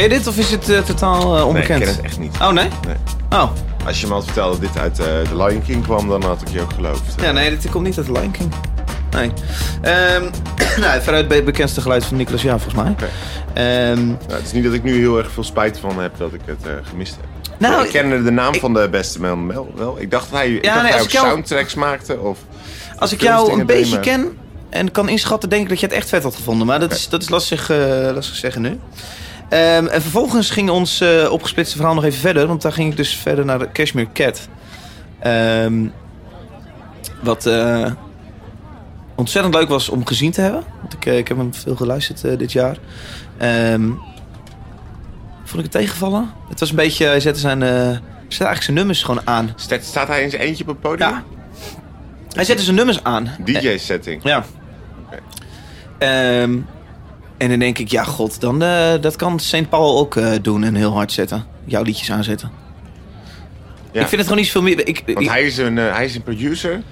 [0.00, 1.78] Ken je dit of is het eh, totaal eh, Nee, ik onbekend?
[1.84, 2.36] ken het echt niet.
[2.40, 2.68] Oh, nee?
[2.86, 2.96] Nee.
[3.30, 3.50] Oh,
[3.86, 6.40] Als je me had verteld dat dit uit eh The Lion King kwam, dan had
[6.40, 7.14] ik je ook geloofd.
[7.22, 8.52] ja, nee, dit komt niet uit Lion King.
[9.10, 9.30] Nee.
[9.82, 10.22] Ehm
[10.80, 12.92] nou, veruit het bekendste geluid van Nicolas Jaan, volgens mij.
[12.92, 13.08] Oké.
[13.54, 16.32] Ehm, Nou, het is niet dat ik nu heel erg veel spijt van heb dat
[16.32, 17.50] ik het gemist heb.
[17.58, 19.72] nou, ik kende de naam ik- van de beste man wel.
[19.76, 19.96] wel.
[20.00, 22.18] Ik dacht dat hij, ik Ja, dacht nee, hij ook jou- soundtracks maakte.
[22.18, 22.38] Of,
[22.98, 24.36] als ik jou een beetje maar- ken
[24.70, 26.66] en kan inschatten, denk ik dat je het echt vet had gevonden.
[26.66, 27.78] Maar dat is, dat is lastig, eh,
[28.14, 28.78] lastig zeggen nu.
[29.50, 32.46] Ehm, en vervolgens ging ons eh opgesplitste verhaal nog even verder.
[32.46, 34.48] Want daar ging ik dus verder naar de Cashmere Cat.
[35.18, 35.86] Ehm,
[37.22, 37.92] wat eh,
[39.14, 40.64] ontzettend leuk was om gezien te hebben.
[40.80, 42.76] Want ik, eh, ik heb hem veel geluisterd dit jaar.
[43.38, 43.88] Ehm,
[45.44, 46.30] vond ik het tegenvallen?
[46.48, 47.06] Het was een beetje...
[47.06, 47.60] Hij zette zijn...
[47.60, 49.52] zette eigenlijk zijn nummers gewoon aan.
[49.56, 51.08] Staat, staat hij in zijn eentje op het podium?
[51.08, 51.24] Ja.
[52.32, 53.30] Hij zette zijn nummers aan.
[53.44, 54.22] DJ-setting.
[54.22, 54.44] Ja.
[55.98, 56.58] Ehm,
[57.40, 59.68] en dan denk ik, ja god, dan, eh, dat kan St.
[59.68, 61.44] Paul ook eh, doen en heel hard zetten.
[61.64, 62.50] Jouw liedjes aanzetten.
[63.92, 64.00] Ja.
[64.00, 64.86] Ik vind het gewoon niet veel meer...
[64.88, 66.82] Ik, Want ik- hij is, een, eh, hij is een producer.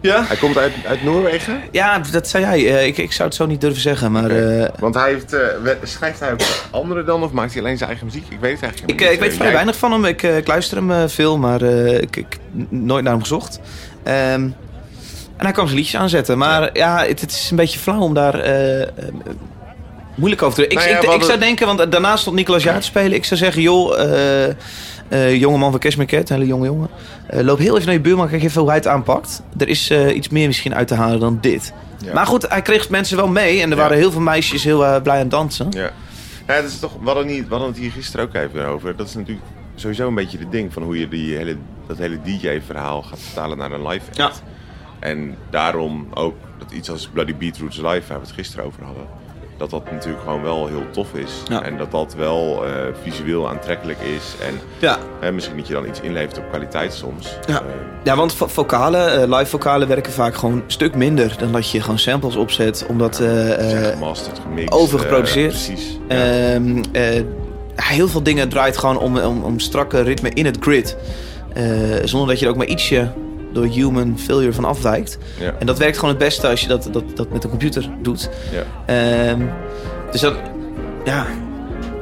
[0.00, 0.24] ja?
[0.26, 1.60] Hij komt uit, uit Noorwegen.
[1.72, 2.78] ja, dat zei jij.
[2.78, 4.30] Eh, ik, ik zou het zo niet durven zeggen, maar...
[4.78, 5.36] Want hij heeft,
[5.82, 8.24] schrijft hij ook andere dan of maakt hij alleen zijn eigen muziek?
[8.28, 9.28] Ik weet het eigenlijk ik, eh, ik niet.
[9.28, 10.04] weet vrij weinig van hem.
[10.04, 13.60] Ik, ik luister hem veel, maar ik, ik nooit naar hem gezocht.
[14.02, 14.48] Ehm,
[15.36, 16.38] en hij kwam zijn liedjes aanzetten.
[16.38, 18.34] Maar ja, het, het is een beetje flauw om daar
[20.16, 20.70] moeilijk over te doen.
[20.70, 23.12] Ik, Nou ja, ik, zou denken, want daarnaast stond Nicolas Jaar te spelen.
[23.12, 24.54] Ik zou zeggen, joh, eh
[25.08, 26.88] eh, jonge man van Cashmere Cat, een hele jonge jongen.
[27.26, 29.42] eh, loop heel even naar je buurman, kijk even hoe hij het aanpakt.
[29.58, 31.72] Er is eh, iets meer misschien uit te halen dan dit.
[32.04, 32.12] Ja.
[32.12, 33.60] Maar goed, hij kreeg mensen wel mee.
[33.60, 33.82] En er Ja.
[33.82, 35.66] waren heel veel meisjes heel eh, blij aan het dansen.
[35.70, 35.90] Ja.
[36.46, 38.96] Ja, dat is toch, we, hadden niet, we hadden het hier gisteren ook even over.
[38.96, 42.18] Dat is natuurlijk sowieso een beetje het ding van hoe je die hele, dat hele
[42.24, 44.16] DJ-verhaal gaat vertalen naar een live act.
[44.16, 44.30] Ja.
[44.98, 49.06] En daarom ook dat iets als Bloody Beetroots Live, waar we het gisteren over hadden,
[49.56, 51.30] dat dat natuurlijk gewoon wel heel tof is.
[51.48, 51.62] Ja.
[51.62, 52.70] En dat dat wel eh,
[53.02, 54.34] visueel aantrekkelijk is.
[54.46, 54.98] En Ja.
[55.32, 57.38] misschien dat je dan iets inlevert op kwaliteit soms.
[57.46, 57.54] Ja.
[57.60, 57.64] Eh,
[58.04, 61.70] Ja, want vo- vocalen, eh, live vocalen werken vaak gewoon een stuk minder dan dat
[61.70, 62.86] je gewoon samples opzet.
[62.88, 63.28] Omdat eh,
[63.92, 64.72] gemasterd, gemixt.
[64.74, 65.48] overgeproduceerd.
[65.50, 65.98] precies.
[66.08, 66.14] Ja.
[66.16, 67.22] ehm, eh,
[67.74, 70.96] heel veel dingen draait gewoon om, om, om strakke ritme in het grid.
[72.04, 73.08] Zonder dat je er ook maar ietsje
[73.56, 75.18] door human failure van afwijkt.
[75.40, 75.52] ja.
[75.58, 78.30] En dat werkt gewoon het beste als je dat, dat, dat met een computer doet.
[78.52, 78.62] Ja.
[78.94, 79.40] Ehm,
[80.10, 80.34] dus dan,
[81.04, 81.26] ja,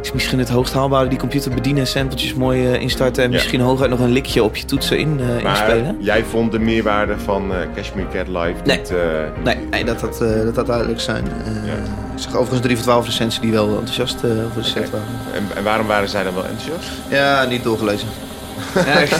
[0.02, 3.34] is misschien het hoogst haalbare die computer bedienen, sampletjes mooi eh, instarten en Ja.
[3.36, 5.96] misschien hooguit nog een likje op je toetsen in, eh, Maar inspelen.
[6.00, 8.78] jij vond de meerwaarde van eh Cashmere Cat Live Nee.
[8.78, 8.92] niet...
[9.44, 11.24] Nee, nee dat, had, dat had duidelijk zijn.
[12.16, 15.06] Ik zag overigens 3 van 12 recensie die wel enthousiast over de set waren.
[15.34, 16.88] En, en waarom waren zij dan wel enthousiast?
[17.10, 18.08] Ja, niet doorgelezen.
[18.74, 19.10] Ja, ik,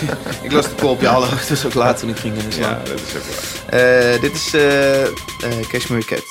[0.43, 1.27] ik las de kop, ja, hallo.
[1.31, 3.23] Het was ook laat toen ik ging eh, Ja, dat is ook
[3.71, 3.81] waar.
[3.81, 5.11] Eh, dit is eh eh,
[5.69, 6.23] Cashmere Cat.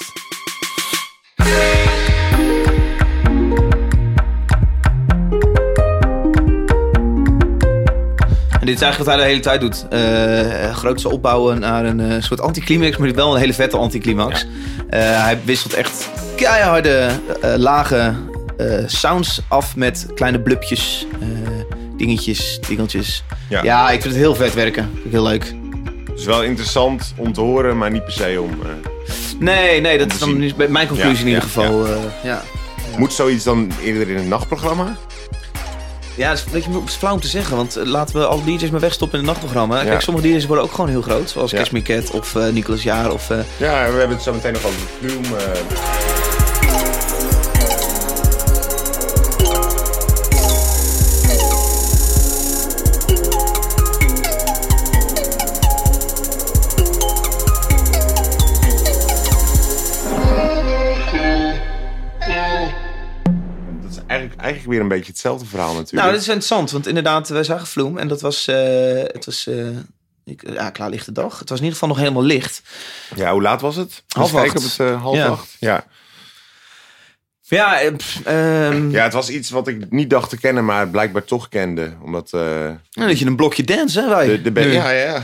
[8.59, 9.85] En dit is eigenlijk wat hij de hele tijd doet.
[9.89, 14.45] Eh grootste opbouwen naar een soort anticlimax, maar wel een hele vette anticlimax.
[14.89, 17.09] Hij wisselt echt keiharde,
[17.57, 18.13] lage
[18.85, 21.07] sounds af met kleine blubjes,
[22.05, 23.23] dingetjes, dingeltjes.
[23.49, 23.63] Ja.
[23.63, 23.85] Ja.
[23.91, 24.89] ik vind het heel vet werken.
[24.93, 25.53] Vind ik heel leuk.
[26.09, 28.49] Het is wel interessant om te horen, maar niet per se om...
[28.63, 28.69] eh,
[29.39, 30.53] Nee, nee, dat is dan zien.
[30.69, 31.87] mijn conclusie Ja, in ieder geval.
[31.87, 32.41] Ja, ja.
[32.97, 34.97] Moet zoiets dan eerder in een nachtprogramma?
[36.15, 38.69] ja het is een beetje flauw om te zeggen, want eh, laten we alle DJ's
[38.69, 39.81] maar wegstoppen in het nachtprogramma.
[39.81, 39.89] Ja.
[39.89, 41.57] Kijk, sommige DJ's worden ook gewoon heel groot, zoals Ja.
[41.57, 43.11] Cashmere Cat of eh Nicolas Jaar.
[43.11, 45.35] Of, eh, Ja, we hebben het zo meteen nog over Flume.
[45.37, 46.12] eh,
[64.63, 65.93] eigenlijk, weer een beetje hetzelfde verhaal natuurlijk.
[65.93, 68.55] Nou, dat is interessant, want inderdaad, wij zagen Vloem en dat was, eh,
[69.03, 69.67] het was eh,
[70.25, 71.39] ik, ja, klaar lichte dag.
[71.39, 72.61] Het was in ieder geval nog helemaal licht.
[73.15, 74.03] Ja, hoe laat was het?
[74.07, 74.55] Half acht.
[74.57, 75.27] Op het, eh, half Ja.
[75.27, 75.55] acht?
[75.59, 75.85] Ja.
[77.45, 80.87] Ja, eh, pff, ehm, ja, het was iets wat ik niet dacht te kennen, maar
[80.89, 81.93] blijkbaar toch kende.
[82.01, 82.33] Omdat...
[82.33, 82.39] eh,
[82.91, 84.41] nou, dat je een blokje dance, hè, wij.
[84.41, 85.03] De, de ja, ja.
[85.03, 85.21] ja.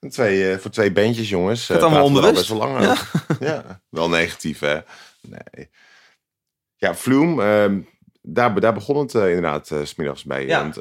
[0.10, 1.70] twee, eh, voor twee bandjes, jongens.
[1.70, 2.34] Eh, allemaal onbewust.
[2.34, 2.98] best wel lang.
[3.40, 3.80] Ja.
[3.90, 4.78] Wel negatief, hè?
[5.20, 5.68] Nee.
[6.76, 7.78] Ja, Vloem, ehm,
[8.26, 10.22] daar, daar begon het eh, inderdaad eh, 's smiddags.
[10.28, 10.60] Ja.
[10.62, 10.80] Want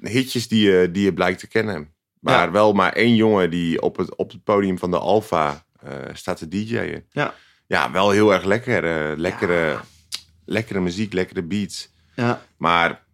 [0.00, 1.94] hitjes die je, die je blijkt te kennen.
[2.20, 2.50] Maar Ja.
[2.50, 6.36] wel maar één jongen die op het, op het podium van de Alfa eh, staat
[6.38, 7.06] te DJ'en.
[7.10, 7.34] Ja.
[7.66, 8.84] Ja, wel heel erg lekker.
[9.10, 9.80] eh, lekkere,
[10.44, 11.88] lekkere muziek, lekkere beats.
[12.14, 12.42] Ja.
[12.56, 13.04] Maar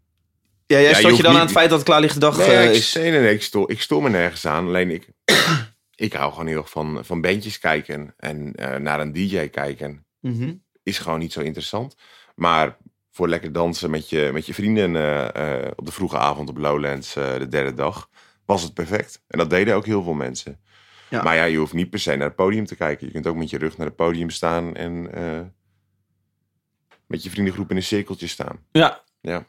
[0.66, 2.46] Ja, jij Ja, je dan niet- aan het feit dat het klaar lichte dag Nee,
[2.46, 2.92] eh, ik, is.
[2.94, 4.66] nee, nee, nee, ik stoor, ik stoor me nergens aan.
[4.66, 5.08] Alleen ik,
[6.06, 8.14] ik hou gewoon heel erg van, van bandjes kijken.
[8.16, 10.52] En eh, naar een DJ kijken Mhm.
[10.82, 11.94] is gewoon niet zo interessant.
[12.34, 12.76] Maar
[13.12, 16.58] voor lekker dansen met je, met je vrienden eh, eh, op de vroege avond op
[16.58, 18.08] Lowlands eh, de derde dag
[18.44, 19.22] was het perfect.
[19.26, 20.60] En dat deden ook heel veel mensen.
[21.08, 21.22] Ja.
[21.22, 23.06] Maar ja, je hoeft niet per se naar het podium te kijken.
[23.06, 25.10] Je kunt ook met je rug naar het podium staan en
[27.06, 28.58] met je vriendengroep in een cirkeltje staan.
[28.70, 29.02] Ja.
[29.20, 29.46] Ja.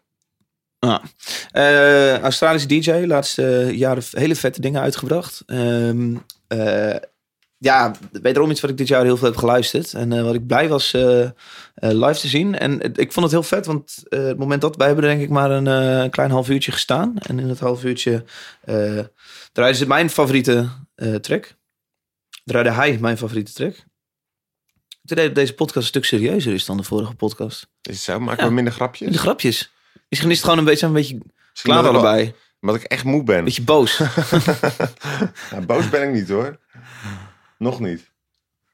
[0.80, 1.04] Ah.
[2.22, 5.44] Australische DJ, laatste jaren hele vette dingen uitgebracht.
[5.46, 6.16] Ehm,
[6.48, 6.96] eh,
[7.64, 9.94] ja, wederom iets wat ik dit jaar heel veel heb geluisterd.
[9.94, 11.32] En eh, wat ik blij was eh, eh,
[11.76, 12.58] live te zien.
[12.58, 15.30] En ik vond het heel vet, want het moment dat wij hebben er denk ik
[15.30, 17.18] maar een klein half uurtje gestaan.
[17.18, 18.24] En in dat half uurtje
[18.66, 19.00] eh
[19.52, 20.70] draaide ze mijn favoriete
[21.22, 21.56] track.
[22.44, 23.76] Draaide hij mijn favoriete track.
[25.06, 27.68] Toen deed deze podcast een stuk serieuzer is dan de vorige podcast.
[27.82, 28.20] Is het zo?
[28.20, 28.48] Maken Ja.
[28.48, 29.12] we minder grapjes?
[29.12, 29.72] De grapjes.
[30.10, 31.18] Misschien is het gewoon een beetje, een beetje
[31.62, 32.34] klaar allebei.
[32.62, 33.44] Omdat ik echt moe ben.
[33.44, 33.98] Beetje boos.
[35.52, 36.60] Ja, boos ben ik niet hoor.
[37.64, 38.12] Nog niet.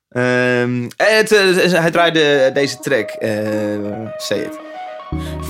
[0.09, 3.09] Ehm, en het, eh, hij draaide deze track.
[3.09, 3.29] eh
[4.17, 4.59] say it.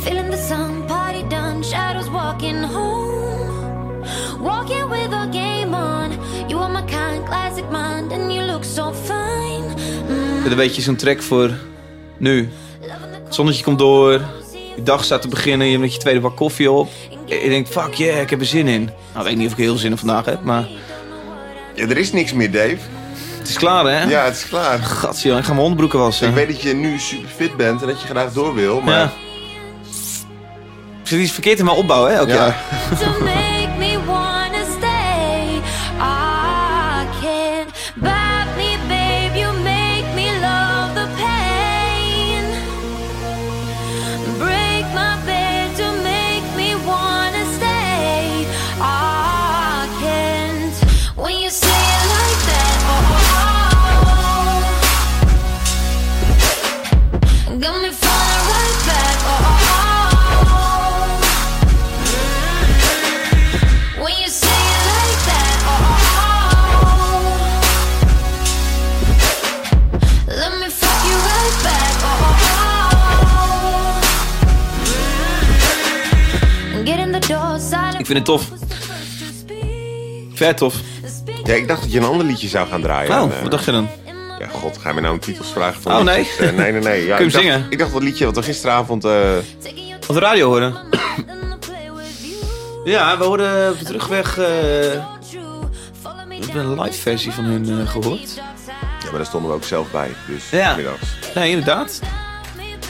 [0.04, 4.06] Feeling the sun, party done, shadows walking home.
[4.42, 6.12] Walking with a game on.
[6.48, 9.74] You are my kind, classic mind, and you look so fine.
[10.10, 11.52] Mm, Dan weet je zo'n track voor
[12.18, 12.50] nu.
[13.24, 14.12] Het zonnetje komt door.
[14.76, 15.66] Je dag staat te beginnen.
[15.68, 16.90] Je hebt met je tweede bak koffie op.
[17.26, 18.84] Je denkt, fuck yeah, ik heb er zin in.
[18.84, 20.68] Nou, ik weet niet of ik er heel veel zin in vandaag heb, maar
[21.76, 22.78] Ja, er is niks meer, Dave.
[23.40, 24.04] Het is klaar, hè?
[24.04, 24.80] Ja, het is klaar.
[24.80, 26.28] Gat, joh, ik ga mijn onderbroeken wassen.
[26.28, 29.00] Ik weet dat je nu super fit bent en dat je graag door wil, maar...
[29.00, 29.12] Ja.
[31.04, 32.36] Er zit iets verkeerd in mijn opbouw, hè, elk Ja.
[32.36, 32.56] jaar.
[78.16, 78.50] vind het tof.
[80.34, 80.76] Vet tof.
[81.44, 83.12] Ja, ik dacht dat je een ander liedje zou gaan draaien.
[83.12, 83.88] Oh, En, eh, wat dacht je dan?
[84.40, 86.30] Ja, god, ga je me nou een titels vragen van Oh, nee.
[86.40, 87.06] Eh, nee, nee, nee.
[87.06, 87.66] Ja, Kun je hem dacht- zingen?
[87.70, 89.06] Ik dacht dat liedje wat we gisteravond...
[89.06, 89.12] eh,
[90.08, 90.76] Op de radio horen.
[92.84, 94.30] Ja, we hoorden terugweg...
[94.38, 95.02] eh, we
[96.46, 98.34] hebben een live versie van hun eh, gehoord.
[98.36, 100.10] ja, maar daar stonden we ook zelf bij.
[100.28, 100.76] Dus Ja.
[100.76, 101.00] middags.
[101.34, 102.00] Ja, inderdaad.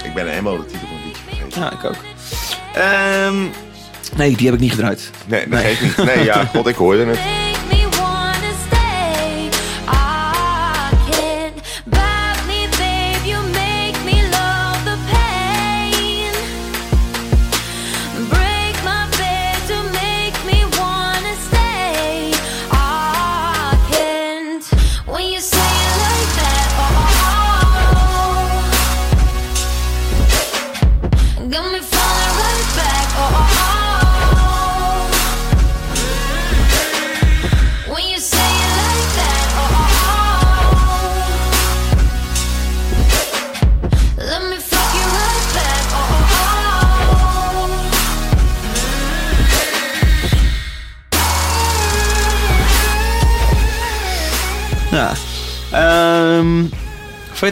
[0.04, 1.62] Ik ben helemaal de titel van het liedje vergeten.
[1.62, 1.96] Ja, ik ook.
[2.74, 3.44] Ehm,
[4.18, 5.10] nee, die heb ik niet gedraaid.
[5.26, 5.98] Nee, dat geeft niet.
[6.06, 7.39] Nee, ja, god, ik hoorde het.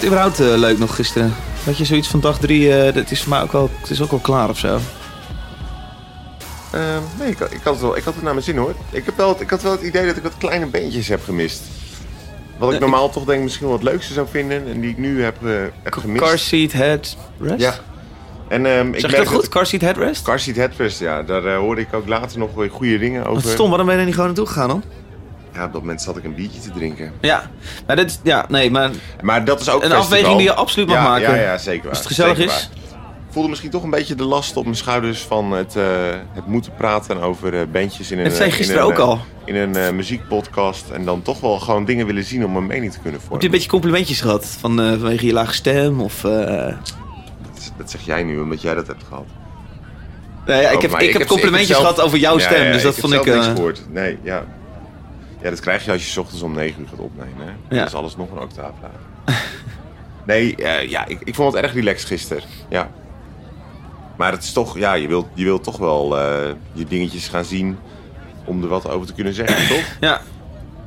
[0.02, 1.34] Je het überhaupt eh, leuk nog gisteren?
[1.64, 4.02] Had je zoiets van dag drie, eh het is voor mij ook wel, het is
[4.02, 4.80] ook wel klaar of zo?
[6.72, 8.76] Ehm, nee, ik, ik, had het wel, ik had het naar mijn zin hoor.
[8.90, 11.62] Ik, heb wel, ik had wel het idee dat ik wat kleine beentjes heb gemist.
[12.58, 15.24] Wat ik normaal toch denk misschien wel het leukste zou vinden en die ik nu
[15.24, 15.52] heb, eh,
[15.84, 16.24] heb gemist.
[16.24, 17.22] Car seat headrest?
[17.58, 17.76] Ja.
[18.48, 19.50] En, ehm, ik Zeg je dat goed?
[19.50, 20.22] Car seat headrest?
[20.22, 21.24] Car seat headrest, ja.
[21.24, 23.44] Daar hoorde ik ook later nog goede dingen over.
[23.44, 24.84] Wat stom, waarom ben je er niet gewoon naartoe gegaan dan?
[25.58, 27.12] Ja, op dat moment zat ik een biertje te drinken.
[27.22, 27.50] Ja,
[27.88, 28.90] maar dit, ja, nee, maar
[29.22, 30.04] Maar dat is ook Een festival.
[30.04, 31.36] afweging die je absoluut mag ja, maken.
[31.36, 31.90] Ja, ja, zeker waar.
[31.90, 32.70] Als het gezellig Zeker is.
[32.70, 32.78] waar.
[33.28, 35.84] Ik voelde misschien toch een beetje de last op mijn schouders van het, eh,
[36.34, 39.00] het moeten praten over eh, bandjes in een, Dat zei eh, gisteren in een, ook
[39.00, 39.20] al.
[39.46, 40.90] In een muziekpodcast.
[40.90, 43.40] En dan toch wel gewoon dingen willen zien om een mening te kunnen heb vormen.
[43.40, 44.46] je een beetje complimentjes gehad?
[44.60, 46.22] Van, vanwege je lage stem of...
[46.22, 46.94] dat,
[47.78, 49.26] dat zeg jij nu, omdat jij dat hebt gehad.
[50.46, 52.82] Nee, ja, ik Oh, heb, ik heb complimentjes zelf- gehad over jouw stem, ja, dus
[52.82, 53.28] dat ik vond heb ik...
[53.28, 53.82] zelf niks eh, gehoord.
[53.90, 54.44] Nee, ja.
[55.48, 57.46] Ja, dat krijg je als je ochtends om 9 uur gaat opnemen.
[57.46, 57.76] Hè?
[57.76, 57.80] Ja.
[57.80, 59.40] Dat is alles nog een octaaf lager.
[60.26, 62.44] nee, eh, ja, ik, ik vond het erg relaxed gisteren.
[62.70, 62.90] Ja.
[64.18, 67.46] Maar het is toch, ja, je wilt, je wilt toch wel eh, je dingetjes gaan
[67.46, 67.78] zien
[68.46, 69.86] om er wat over te kunnen zeggen, toch?
[70.00, 70.22] ja.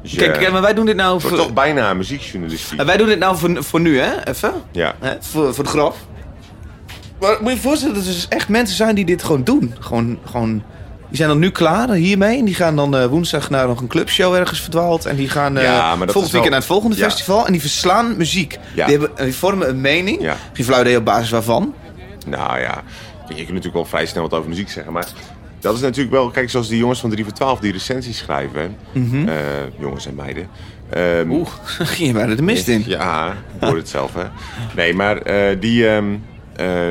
[0.03, 1.37] Dus je- Kijk, maar wij doen dit nou voor...
[1.37, 2.79] toch bijna muziekjournalistiek.
[2.79, 4.25] Eh, Wij doen dit nou voor, voor nu, hè?
[4.25, 4.53] Even.
[4.73, 4.95] Ja.
[5.01, 5.15] Hè?
[5.21, 5.97] Voor, voor de grap.
[7.21, 9.75] Maar moet je je voorstellen dat er dus echt mensen zijn die dit gewoon doen.
[9.81, 10.63] Gewoon, gewoon,
[11.11, 12.39] die zijn dan nu klaar hiermee.
[12.39, 15.07] En die gaan dan eh, woensdag naar nog een clubshow ergens verdwaald.
[15.07, 17.05] En die gaan eh Ja, volgend weekend naar het volgende Ja.
[17.09, 17.47] festival.
[17.47, 18.59] En die verslaan muziek.
[18.75, 18.87] Ja.
[18.87, 20.23] Die, hebben, die vormen een mening.
[20.23, 20.37] Ja.
[20.53, 21.75] Geen flauw op basis waarvan.
[22.27, 22.83] Nou ja,
[23.29, 25.07] je kunt natuurlijk wel vrij snel wat over muziek zeggen, maar
[25.61, 28.77] dat is natuurlijk wel, kijk, zoals die jongens van 3 voor 12 die recensies schrijven,
[28.93, 29.29] Mhm.
[29.29, 29.35] eh,
[29.79, 30.49] jongens en meiden,
[30.91, 31.49] Ehm, Oeh,
[31.95, 32.83] ging je bijna de mist in.
[32.87, 33.29] Ja,
[33.61, 34.25] ik hoor het zelf, hè.
[34.77, 35.23] Nee, maar
[35.61, 36.19] die ehm, eh,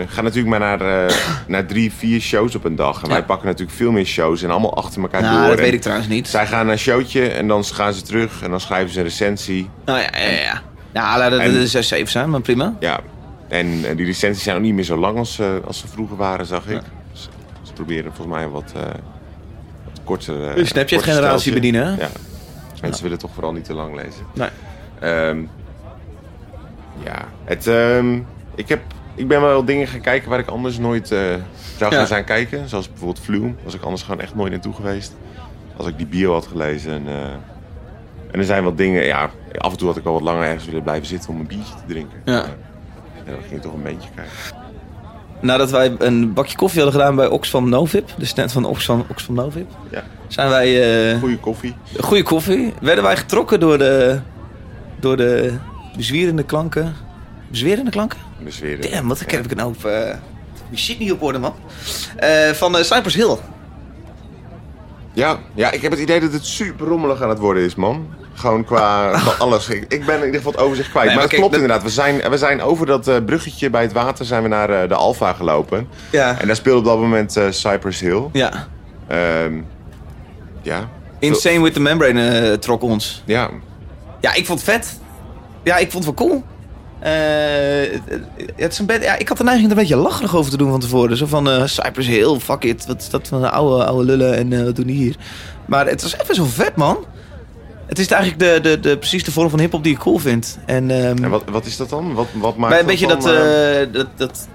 [0.08, 1.16] gaan natuurlijk maar naar, eh,
[1.48, 3.02] naar drie, vier shows op een dag.
[3.02, 3.14] En Ja.
[3.14, 5.48] wij pakken natuurlijk veel meer shows en allemaal achter elkaar Nou, door.
[5.48, 6.28] dat En weet ik trouwens niet.
[6.28, 9.04] Zij gaan naar een showtje en dan gaan ze terug en dan schrijven ze een
[9.06, 9.70] recensie.
[9.86, 10.62] Nou ja, ja, ja.
[10.94, 12.74] Ja, de 6, 7 zijn, maar prima.
[12.80, 13.00] Ja,
[13.48, 16.18] en, eh, die recensies zijn ook niet meer zo lang als, eh, als ze vroeger
[16.18, 16.82] waren, zag ik.
[17.14, 17.28] Ze,
[17.64, 18.82] ze proberen volgens mij wat, eh
[19.84, 20.48] wat korter...
[20.50, 22.02] eh, De Snapchat-generatie bedienen, hè?
[22.02, 22.10] Ja.
[22.82, 24.26] Mensen willen toch vooral niet te lang lezen.
[24.34, 24.50] Nee.
[25.00, 25.40] Ehm,
[27.06, 28.20] ja, het, ehm,
[28.56, 28.82] ik, heb,
[29.20, 31.20] ik ben wel dingen gaan kijken waar ik anders nooit eh,
[31.78, 32.06] zou gaan Ja.
[32.06, 32.70] zijn kijken.
[32.70, 33.54] Zoals bijvoorbeeld Flume.
[33.64, 35.16] Was ik anders gewoon echt nooit naartoe geweest.
[35.78, 36.92] Als ik die bio had gelezen.
[36.94, 37.24] En, eh,
[38.32, 40.66] en er zijn wat dingen, ja, af en toe had ik wel wat langer ergens
[40.66, 42.22] willen blijven zitten om een biertje te drinken.
[42.26, 42.44] Ja.
[43.26, 44.34] En dan ging ik toch een beetje kijken.
[45.42, 49.36] Nadat wij een bakje koffie hadden gedaan bij Oxfam Novib, de stand van Oxfam, Oxfam
[49.36, 50.04] Novib, Ja.
[50.28, 50.82] zijn wij...
[51.14, 51.76] eh Goeie koffie.
[52.00, 52.74] goede koffie.
[52.82, 54.20] Werden wij getrokken door de,
[55.00, 55.54] door de
[55.96, 56.94] bezwierende klanken.
[57.50, 58.20] Bezwerende klanken?
[58.44, 58.92] Bezweren.
[58.92, 59.86] Damn, wat heb ik nou op...
[59.86, 60.16] eh
[60.70, 61.54] die shit niet op orde, man.
[62.18, 63.36] Eh, van eh, Cypress Hill.
[65.14, 68.08] Ja, ja, ik heb het idee dat het super rommelig aan het worden is, man.
[68.34, 69.70] Gewoon qua, alles.
[69.70, 71.06] Ik, ik ben in ieder geval het overzicht kwijt.
[71.06, 71.86] Nee, maar maar het klopt dat- inderdaad.
[71.86, 74.88] We zijn, we zijn over dat eh, bruggetje bij het water zijn we naar eh,
[74.90, 75.88] de Alfa gelopen.
[76.12, 76.40] Ja.
[76.40, 78.24] En daar speelde op dat moment eh, Cypress Hill.
[78.32, 78.68] Ja.
[79.08, 79.54] Ehm,
[80.62, 80.90] ja.
[81.20, 83.24] Insane with the Membrane eh, trok ons.
[83.26, 83.50] Ja.
[84.22, 85.00] Ja, ik vond het vet.
[85.64, 86.44] Ja, ik vond het wel cool.
[87.00, 87.12] Eh,
[88.56, 90.70] het- is een ja, ik had de neiging er een beetje lacherig over te doen
[90.70, 91.18] van tevoren.
[91.18, 92.86] Zo van eh, Cypress Hill, fuck it.
[92.86, 95.16] Wat is dat van de oude, oude lullen en eh, wat doen die hier?
[95.66, 96.98] Maar het was even zo vet, man.
[97.86, 100.58] Het is eigenlijk de, de, de, precies de vorm van hip-hop die ik cool vind.
[100.66, 102.14] En, ehm, En wat, wat is dat dan?
[102.14, 104.48] Wat, wat maakt bij een beetje dan, dat, eh, dat, dat.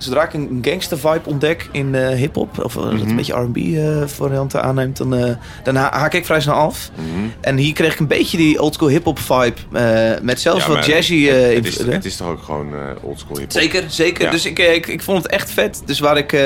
[0.00, 3.08] Zodra ik een gangster vibe ontdek in eh hip-hop, of eh, dat Mhm.
[3.08, 6.90] een beetje RB eh varianten aanneemt, dan, dan ha- haak ik vrij snel af.
[6.94, 7.26] mhm.
[7.40, 10.18] En hier kreeg ik een beetje die oldschool hip-hop vibe.
[10.22, 13.52] met zelfs Ja, wat jazzy het, het, is, het is toch ook gewoon oldschool hip
[13.52, 14.24] Zeker, zeker.
[14.24, 14.30] Ja.
[14.30, 15.82] Dus ik, ik, ik vond het echt vet.
[15.84, 16.36] Dus waar ik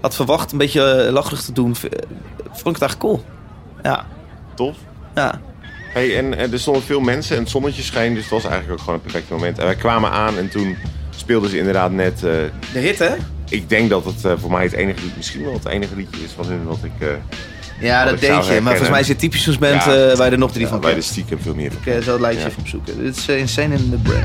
[0.00, 2.02] had verwacht een beetje lacherig te doen, vond ik
[2.52, 3.24] het eigenlijk cool.
[3.82, 4.06] Ja,
[4.54, 4.76] Tof.
[5.14, 5.40] ja.
[5.92, 8.78] Hey, en, er stonden veel mensen en het zonnetje scheen, dus het was eigenlijk ook
[8.84, 9.58] gewoon een perfect moment.
[9.58, 10.76] En wij kwamen aan en toen
[11.16, 12.14] speelden ze inderdaad net...
[12.14, 12.30] eh,
[12.72, 13.14] De hit, hè?
[13.48, 16.22] ik denk dat het eh, voor mij het enige lied, misschien wel het enige liedje
[16.24, 16.92] is van hun wat ik...
[16.98, 17.08] eh,
[17.80, 18.60] Ja, Wat dat ik zou denk je.
[18.60, 20.10] Maar volgens mij zit typisch zo'n band Ja.
[20.10, 20.94] eh, waar je er nog drie ja, van kent.
[20.94, 22.48] de stiekem veel meer van Ik zal het lijstje Ja.
[22.50, 23.02] even opzoeken.
[23.04, 24.24] Dit is eh, Insane in the Brain.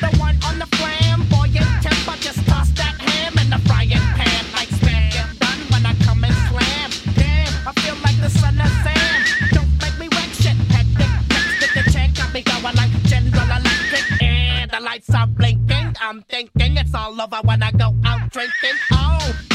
[0.00, 4.42] The one on the flamboyant temper, just toss that ham in the frying pan.
[4.58, 6.90] Like spam, get done when I come and slam.
[7.18, 9.18] Damn, I feel like the son of Sam.
[9.56, 11.10] Don't make me wreck shit, hectic.
[11.34, 14.04] Next to the check, got me going like General Electric.
[14.22, 15.61] And the lights are blinking.
[16.04, 18.76] I'm thinking it's all over when I go out drinking.
[18.90, 19.51] Oh,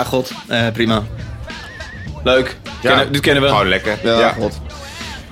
[0.00, 0.32] Ja, god.
[0.48, 1.02] Eh, prima.
[2.24, 2.56] Leuk.
[2.82, 3.48] Ja, Kennen- dit kennen we.
[3.48, 3.98] Gewoon lekker.
[4.02, 4.32] Ja, Ja.
[4.32, 4.60] god.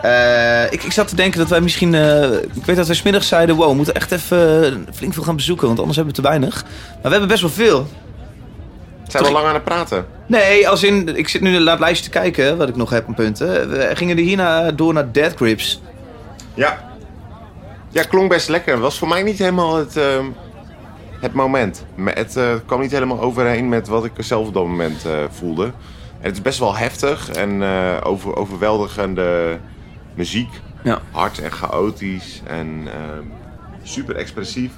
[0.01, 1.95] Eh, ik, ik zat te denken dat wij misschien...
[1.95, 3.57] eh, ik weet dat wij smiddags zeiden...
[3.57, 5.67] Wow, we moeten echt even flink veel gaan bezoeken.
[5.67, 6.63] Want anders hebben we te weinig.
[6.63, 7.89] Maar we hebben best wel veel.
[9.09, 10.07] Zijn we al lang aan het praten?
[10.27, 11.17] Nee, als in...
[11.17, 12.57] Ik zit nu naar het lijstje te kijken.
[12.57, 13.71] Wat ik nog heb aan punten.
[13.71, 15.81] We gingen er hierna door naar Dead Grips.
[16.55, 16.91] Ja.
[17.91, 18.79] Ja, klonk best lekker.
[18.79, 20.25] Was voor mij niet helemaal het, ehm,
[21.21, 21.85] het moment.
[21.95, 25.13] Me- Het eh, kwam niet helemaal overeen met wat ik zelf op dat moment eh,
[25.31, 25.65] voelde.
[26.21, 27.63] En het is best wel heftig en
[28.03, 29.59] over, overweldigende
[30.15, 30.49] muziek.
[30.83, 30.99] Ja.
[31.11, 33.25] Hard en chaotisch en ehm,
[33.83, 34.73] super expressief.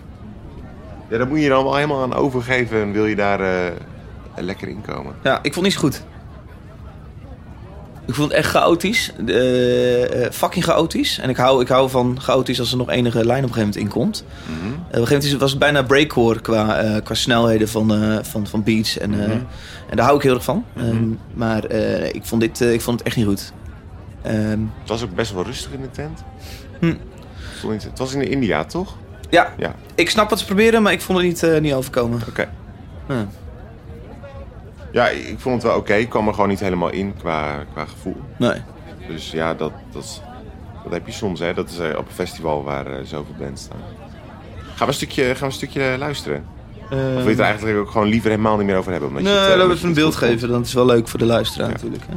[1.08, 3.72] Ja, daar moet je dan wel helemaal aan overgeven en wil je daar
[4.36, 5.14] lekker in komen.
[5.22, 6.04] Ja, ik vond niet zo goed.
[8.10, 9.12] Ik vond het echt chaotisch.
[9.26, 11.18] Eh, fucking chaotisch.
[11.18, 13.58] En ik hou, ik hou van chaotisch als er nog enige lijn op een gegeven
[13.58, 14.24] moment in komt.
[14.46, 14.56] Mhm.
[14.66, 18.62] Eh, op een gegeven moment was het bijna breakcore qua, qua snelheden van, van, van
[18.62, 18.98] beats.
[18.98, 19.20] En, Mhm.
[19.90, 20.64] en daar hou ik heel erg van.
[20.76, 21.70] Ehm, maar
[22.12, 23.52] ik, vond dit, ik vond het echt niet goed.
[24.22, 24.36] Ehm,
[24.80, 26.22] Het was ook best wel rustig in de tent.
[26.80, 26.94] Hm.
[27.68, 28.96] Het was in India, toch?
[29.30, 32.20] ja, Ja, ik snap wat ze proberen, maar ik vond het niet, niet overkomen.
[32.28, 32.48] oké.
[33.08, 33.26] Ja.
[34.92, 35.94] Ja, ik vond het wel oké.
[35.94, 38.16] Ik kwam er gewoon niet helemaal in qua, qua gevoel.
[38.38, 38.60] Nee.
[39.08, 40.22] Dus ja, dat, dat,
[40.84, 41.54] dat heb je soms, hè.
[41.54, 43.80] Dat is eh, op een festival waar eh, zoveel bands staan.
[44.66, 46.44] Gaan we een stukje, gaan we een stukje luisteren?
[46.90, 49.08] Of wil je het er eigenlijk ook gewoon liever helemaal niet meer over hebben?
[49.08, 50.48] Omdat Nee, eh, laten we even een beeld geven.
[50.48, 51.72] Dat is wel leuk voor de luisteraar Ja.
[51.74, 52.02] natuurlijk.
[52.08, 52.16] Hè?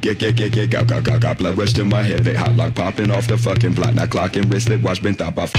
[0.00, 2.24] kick, kick, kick, kick, got, got, got, got blood rush to my head.
[2.24, 3.94] They hot lock popping off the fucking block.
[3.94, 5.52] Now clocking wristlet watch been top off.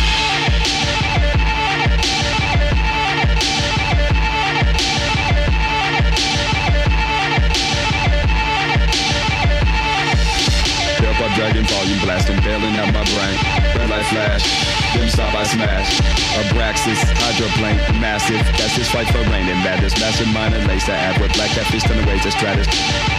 [12.08, 13.36] Blasting, bailing out my brain.
[13.76, 14.47] Red light flash,
[14.95, 15.99] them stop I smash.
[16.39, 18.39] Abraxas, hydroplane, massive.
[18.55, 19.99] That's this fight for rain and madness.
[19.99, 22.68] Mastermind and lace the ab with black catfish turn away to stratus.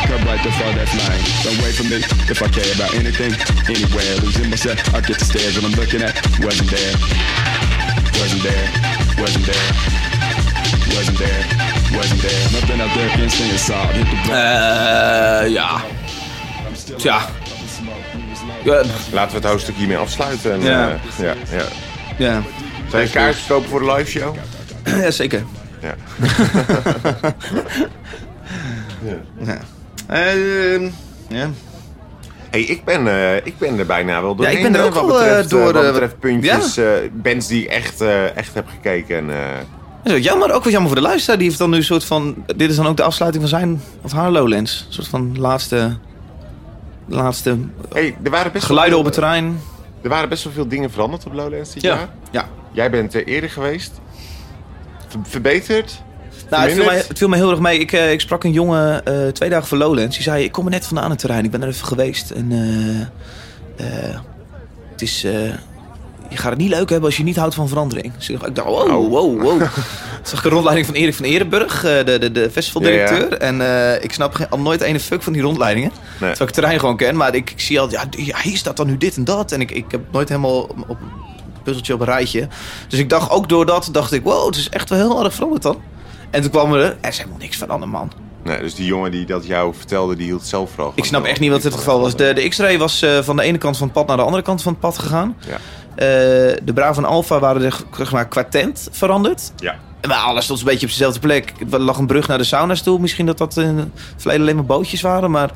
[0.08, 1.20] Come right to fall that flying.
[1.44, 2.00] Don't wait for me
[2.32, 3.36] if I care about anything,
[3.68, 4.24] anywhere.
[4.24, 6.16] Losing myself, I get the stairs when I'm looking at.
[6.40, 6.96] Wasn't there,
[8.16, 8.66] wasn't there,
[9.20, 9.68] wasn't there,
[10.96, 11.42] wasn't there,
[11.92, 12.40] wasn't there.
[12.56, 13.92] Nothing out there can sing a song.
[13.92, 15.84] Hit the Eh, ja.
[16.96, 17.37] Tja.
[18.64, 18.82] Ja,
[19.12, 20.52] Laten we het hoofdstuk hiermee afsluiten.
[20.52, 20.88] En, Ja.
[20.90, 21.62] eh, ja, ja.
[22.18, 22.42] ja.
[22.90, 24.34] Zijn je kaartjes kopen voor de live show?
[25.04, 25.44] ja, zeker.
[25.82, 25.94] Ja.
[29.44, 29.58] Ja.
[30.06, 30.82] Ehm,
[31.28, 31.50] ja.
[32.50, 34.56] Hey, ik ben, eh, ik ben er bijna wel doorheen.
[34.56, 36.76] ik ben er hè, ook wat wel, eh, betreft, door, eh, wat eh, betreft puntjes.
[36.76, 39.30] eh, bands die ik echt, eh, echt heb gekeken.
[39.30, 41.36] Eh, ook jammer, ook wel jammer voor de luisteraar.
[41.38, 42.34] Die heeft dan nu een soort van...
[42.56, 44.84] Dit is dan ook de afsluiting van zijn of haar Lowlands.
[44.86, 45.96] Een soort van laatste...
[47.08, 47.56] Laatste
[47.92, 49.60] hey, er waren best geluiden op het veel, terrein.
[50.02, 51.94] Er waren best wel veel dingen veranderd op Lowlands dit Ja.
[51.94, 52.08] jaar.
[52.30, 52.48] Ja.
[52.72, 54.00] Jij bent er eerder geweest.
[55.08, 56.02] Ver- verbeterd.
[56.50, 57.08] Nou, het viel, mij, Verminderd?
[57.08, 57.78] het viel mij heel erg mee.
[57.78, 60.14] Ik, eh, ik sprak een jongen eh, twee dagen voor Lowlands.
[60.14, 61.44] Die zei, ik kom er net vandaan het terrein.
[61.44, 62.30] Ik ben er even geweest.
[62.30, 62.52] En
[63.76, 64.18] eh, eh,
[64.92, 65.26] het is...
[66.28, 68.14] je gaat het niet leuk hebben als je niet houdt van verandering.
[68.16, 69.58] Dus ik dacht, wow, wow, wow.
[69.58, 69.68] Toen
[70.22, 73.32] zag ik een rondleiding van Erik van Erenburg, eh, de, de, de festivaldirecteur.
[73.38, 75.90] En eh, ik snap geen- al nooit ene fuck van die rondleidingen.
[75.90, 76.00] Nee.
[76.18, 77.16] Terwijl ik het terrein gewoon ken.
[77.16, 78.04] Maar ik, ik zie al, ja,
[78.42, 79.52] hier staat dan nu dit en dat.
[79.52, 80.96] En ik, ik heb nooit helemaal op een
[81.62, 82.48] puzzeltje op een rijtje.
[82.88, 85.34] Dus ik dacht ook door dat, dacht ik, wow, het is echt wel heel erg
[85.34, 85.76] veranderd dan.
[86.30, 88.12] En toen kwam er, er is helemaal niks veranderd, man.
[88.44, 90.92] Nee, dus die jongen die dat jou vertelde, die hield zelf vooral.
[90.94, 92.16] Ik snap echt niet wat het geval was.
[92.16, 94.42] De, de X-ray was eh, van de ene kant van het pad naar de andere
[94.42, 95.36] kant van het pad gegaan.
[95.48, 95.56] Ja.
[95.98, 96.04] Eh,
[96.64, 99.52] de Bravo en Alpha waren er, zeg maar, qua tent veranderd.
[99.56, 99.76] Ja.
[100.08, 101.52] Maar alles stond een beetje op dezelfde plek.
[101.70, 102.98] Er lag een brug naar de sauna's toe.
[102.98, 105.30] Misschien dat dat in het verleden alleen maar bootjes waren.
[105.30, 105.50] Maar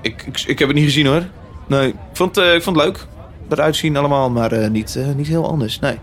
[0.00, 1.22] ik, ik, ik heb het niet gezien hoor.
[1.66, 3.06] Nee, ik vond, eh, ik vond het leuk.
[3.48, 5.78] Eruit zien allemaal, maar eh, niet, niet heel anders.
[5.78, 5.98] Nee.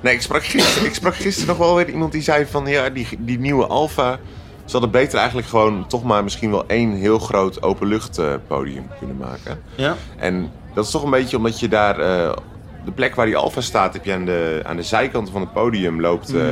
[0.00, 2.66] Nee, ik sprak, gisteren, ik sprak gisteren nog wel weer iemand die zei van...
[2.66, 4.18] Ja, die, die nieuwe Alfa...
[4.64, 9.62] Ze hadden beter eigenlijk gewoon toch maar misschien wel één heel groot openluchtpodium kunnen maken.
[9.74, 9.96] Ja.
[10.16, 11.98] En dat is toch een beetje omdat je daar...
[12.90, 15.52] de plek waar die Alfa staat, heb je aan de, aan de zijkanten van het
[15.52, 16.42] podium loopt, eh,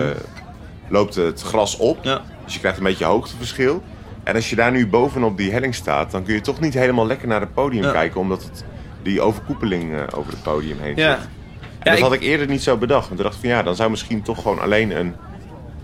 [0.88, 1.98] loopt het gras op.
[2.04, 2.20] Ja.
[2.44, 3.82] Dus je krijgt een beetje hoogteverschil.
[4.24, 7.06] En als je daar nu bovenop die helling staat, dan kun je toch niet helemaal
[7.06, 7.90] lekker naar het podium Ja.
[7.92, 8.20] kijken.
[8.20, 8.64] Omdat het,
[9.02, 11.14] die overkoepeling eh, over het podium heen Ja.
[11.18, 11.20] zit.
[11.22, 11.28] En
[11.78, 13.08] Ja, dat ik- had ik eerder niet zo bedacht.
[13.08, 15.14] Want ik dacht van ja, dan zou misschien toch gewoon alleen een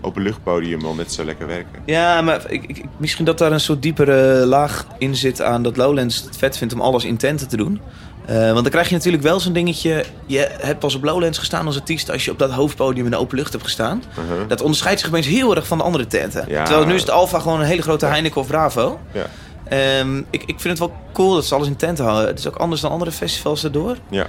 [0.01, 1.81] openluchtpodium wel net zo lekker werken.
[1.85, 5.77] Ja, maar ik, ik, misschien dat daar een soort diepere laag in zit aan dat
[5.77, 7.81] Lowlands het vet vindt om alles in tenten te doen.
[8.25, 10.05] Eh, want dan krijg je natuurlijk wel zo'n dingetje.
[10.25, 13.17] Je hebt pas op Lowlands gestaan als artiest als je op dat hoofdpodium in de
[13.17, 14.03] open lucht hebt gestaan.
[14.09, 14.47] Uh-huh.
[14.47, 16.45] Dat onderscheidt zich opeens heel erg van de andere tenten.
[16.47, 16.63] Ja.
[16.63, 18.99] Terwijl nu is het Alpha gewoon een hele grote Heineken of Bravo.
[19.11, 19.25] Ja.
[19.67, 22.27] Ehm, ik, ik vind het wel cool dat ze alles in tenten houden.
[22.27, 23.97] Het is ook anders dan andere festivals daardoor.
[24.09, 24.25] Ja.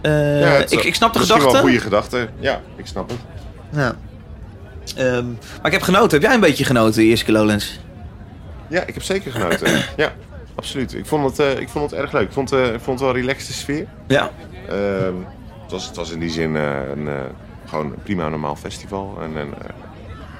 [0.00, 1.44] Eh, ja ik, ik snap de gedachte.
[1.44, 2.28] wel een goede gedachte.
[2.40, 3.18] Ja, ik snap het.
[3.70, 3.96] Ja.
[4.96, 6.10] Ehm, maar ik heb genoten.
[6.10, 7.78] Heb jij een beetje genoten, de eerste keer Lowlands?
[8.68, 9.82] Ja, ik heb zeker genoten.
[9.96, 10.12] ja,
[10.54, 10.94] absoluut.
[10.94, 12.26] Ik vond het, eh, ik vond het erg leuk.
[12.26, 13.86] Ik vond, eh, ik vond het wel een relaxte sfeer.
[14.06, 14.30] Ja.
[14.68, 15.14] Ehm,
[15.62, 17.08] het, was, het was in die zin eh, een,
[17.66, 19.18] gewoon een prima normaal festival.
[19.22, 19.48] En, en,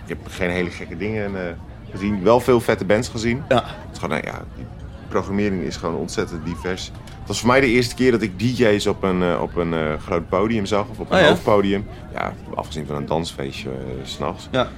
[0.03, 1.59] ik heb geen hele gekke dingen
[1.91, 2.23] gezien.
[2.23, 3.43] Wel veel vette bands gezien.
[3.49, 3.65] Ja.
[3.65, 4.65] Het is gewoon, nou ja, die
[5.09, 6.91] programmering is gewoon ontzettend divers.
[7.19, 10.29] Het was voor mij de eerste keer dat ik DJ's op een, op een groot
[10.29, 10.89] podium zag.
[10.89, 11.29] Of op een Oh ja?
[11.29, 11.87] hoofdpodium.
[12.13, 13.71] Ja, afgezien van een dansfeestje
[14.03, 14.49] s s'nachts.
[14.51, 14.69] Ja.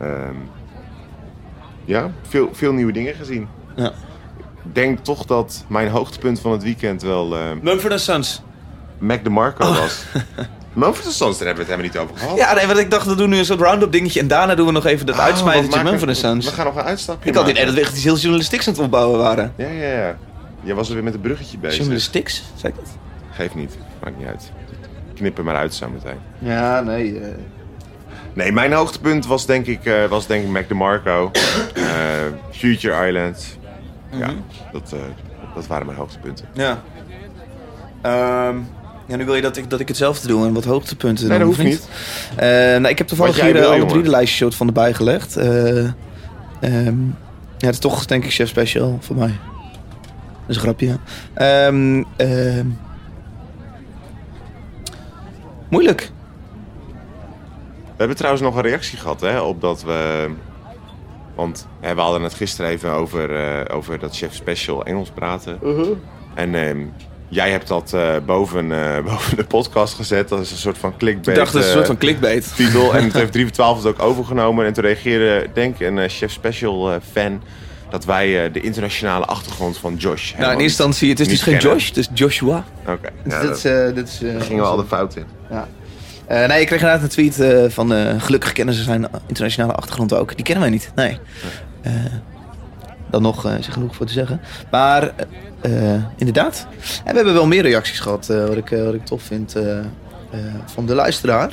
[0.00, 0.36] Ehm,
[1.84, 3.48] ja, veel, veel nieuwe dingen gezien.
[3.76, 3.92] Ja.
[4.68, 8.42] Ik denk toch dat mijn hoogtepunt van het weekend wel eh Mumford Sons.
[8.98, 10.04] Mac DeMarco was.
[10.72, 12.32] Mumford Sons, daar hebben we het helemaal niet over gehad.
[12.32, 12.38] Oh.
[12.38, 14.20] Ja, nee, want ik dacht, we doen nu een soort round-up dingetje.
[14.20, 16.44] En daarna doen we nog even dat Oh, uitsmijtertje Mumford Sons.
[16.46, 18.72] We gaan nog een uitstapje Ik had idee dat we echt iets heel journalistieks aan
[18.72, 19.52] het opbouwen waren.
[19.56, 20.16] Ja, ja, ja.
[20.62, 21.76] Jij was er weer met een bruggetje bezig.
[21.76, 22.42] Journalistieks?
[22.54, 22.88] Zeg ik dat?
[23.30, 23.76] Geeft niet.
[24.02, 24.50] Maakt niet uit.
[25.14, 26.18] Knip er maar uit zo meteen.
[26.38, 27.20] Ja, nee.
[27.20, 27.28] eh.
[28.32, 31.30] Nee, mijn hoogtepunt was denk ik, eh, was denk ik Mac DeMarco.
[31.74, 31.84] eh
[32.50, 33.58] Future Island.
[34.18, 34.34] Ja,
[34.72, 34.98] dat, eh,
[35.54, 36.48] dat waren mijn hoogtepunten.
[36.54, 36.82] Ja.
[38.02, 38.56] Ehm,
[39.06, 41.46] ja, nu wil je dat ik, dat ik hetzelfde doe en wat hoogtepunten Nee, dat
[41.46, 41.88] hoeft niet.
[42.36, 44.94] Eh, nou, ik heb toevallig hier eh, wil, alle drie de lijstjes soort van erbij
[44.94, 45.36] gelegd.
[45.36, 47.00] Eh, ehm,
[47.58, 49.34] ja, het is toch denk ik chef special voor mij.
[50.46, 50.98] Dat is een grapje.
[51.34, 52.66] Ehm, ehm,
[55.68, 56.10] moeilijk.
[57.84, 60.30] We hebben trouwens nog een reactie gehad hè, op dat we
[61.36, 65.58] Want hè, we hadden het gisteren even over, eh, over dat chef special Engels praten.
[66.34, 66.78] En ehm,
[67.28, 70.28] jij hebt dat eh, boven, eh, boven de podcast gezet.
[70.28, 71.36] Dat is een soort van clickbait.
[71.36, 72.56] Ik dacht, dat is een soort van clickbait.
[72.56, 72.94] titel.
[72.94, 74.66] En toen heeft 3 voor 12 het ook overgenomen.
[74.66, 77.42] En toen reageerde, denk ik, een eh, Chef Special eh, fan...
[77.90, 80.32] dat wij eh, de internationale achtergrond van Josh...
[80.32, 81.58] Nou, in eerste instantie, het is dus geen.
[81.58, 82.64] Josh, het is Joshua.
[82.86, 85.24] Oké, Dus ja, dat- gingen we al de fout in.
[85.50, 85.68] Ja.
[86.26, 89.72] Eh, nee, ik kreeg inderdaad een tweet eh, van eh, gelukkig kennen ze zijn internationale
[89.72, 90.34] achtergrond ook.
[90.36, 91.18] Die kennen wij niet, nee.
[93.10, 94.40] Dan nog is er genoeg voor te zeggen.
[94.70, 95.12] Maar
[96.16, 96.66] inderdaad,
[97.04, 99.54] en we hebben wel meer reacties gehad, eh, wat, ik, wat ik tof vind
[100.66, 101.50] van de luisteraar.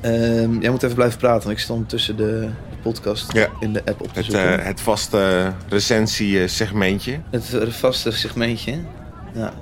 [0.00, 2.48] Ehm, jij moet even blijven praten, want ik zit ondertussen de,
[2.82, 3.48] podcast Ja.
[3.60, 4.64] in de app op te Het, zoeken.
[4.64, 7.20] het vaste recensie-segmentje.
[7.30, 8.78] het vaste segmentje.
[9.32, 9.52] Ja,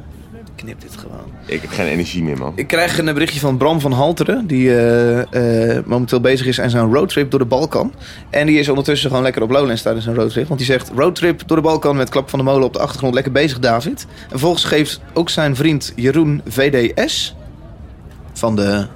[0.62, 1.32] knip dit gewoon.
[1.46, 2.52] Ik heb geen energie meer, man.
[2.54, 6.70] Ik krijg een berichtje van Bram van Halteren, die eh, eh, momenteel bezig is aan
[6.70, 7.94] zijn roadtrip door de Balkan.
[8.30, 10.46] En die is ondertussen gewoon lekker op Lowlands tijdens zijn roadtrip.
[10.46, 13.14] Want die zegt, roadtrip door de Balkan met Klap van de Molen op de achtergrond.
[13.14, 14.06] Lekker bezig, David.
[14.22, 17.34] En vervolgens geeft ook zijn vriend Jeroen VDS,
[18.32, 18.86] van de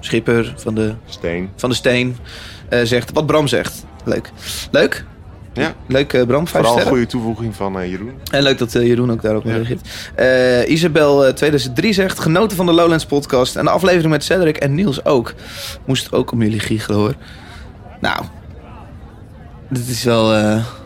[0.00, 1.50] schipper, van de, Steen.
[1.56, 2.16] van de Steen,
[2.68, 3.84] eh, zegt wat Bram zegt.
[4.04, 4.30] Leuk.
[4.70, 5.04] Leuk?
[5.56, 6.46] Ja, Leuk, eh, Bram.
[6.48, 8.12] Vijf vooral een goede toevoeging van eh, Jeroen.
[8.30, 9.52] En leuk dat eh, Jeroen ook daarop Ja.
[9.52, 10.68] reageert.
[10.68, 12.18] Isabel eh, 2003 zegt...
[12.18, 13.56] Genoten van de Lowlands podcast.
[13.56, 15.34] En de aflevering met Cedric en Niels ook.
[15.84, 17.14] Moest ook om jullie giechelen hoor.
[18.00, 18.22] Nou...
[19.70, 20.28] Dit is wel...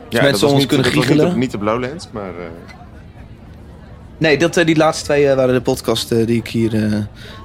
[0.09, 1.25] dat mensen ons niet- kunnen giechelen.
[1.25, 2.31] Niet op, niet op Lowlands, maar...
[4.19, 6.71] Nee, dat, die laatste twee waren de podcast die ik hier,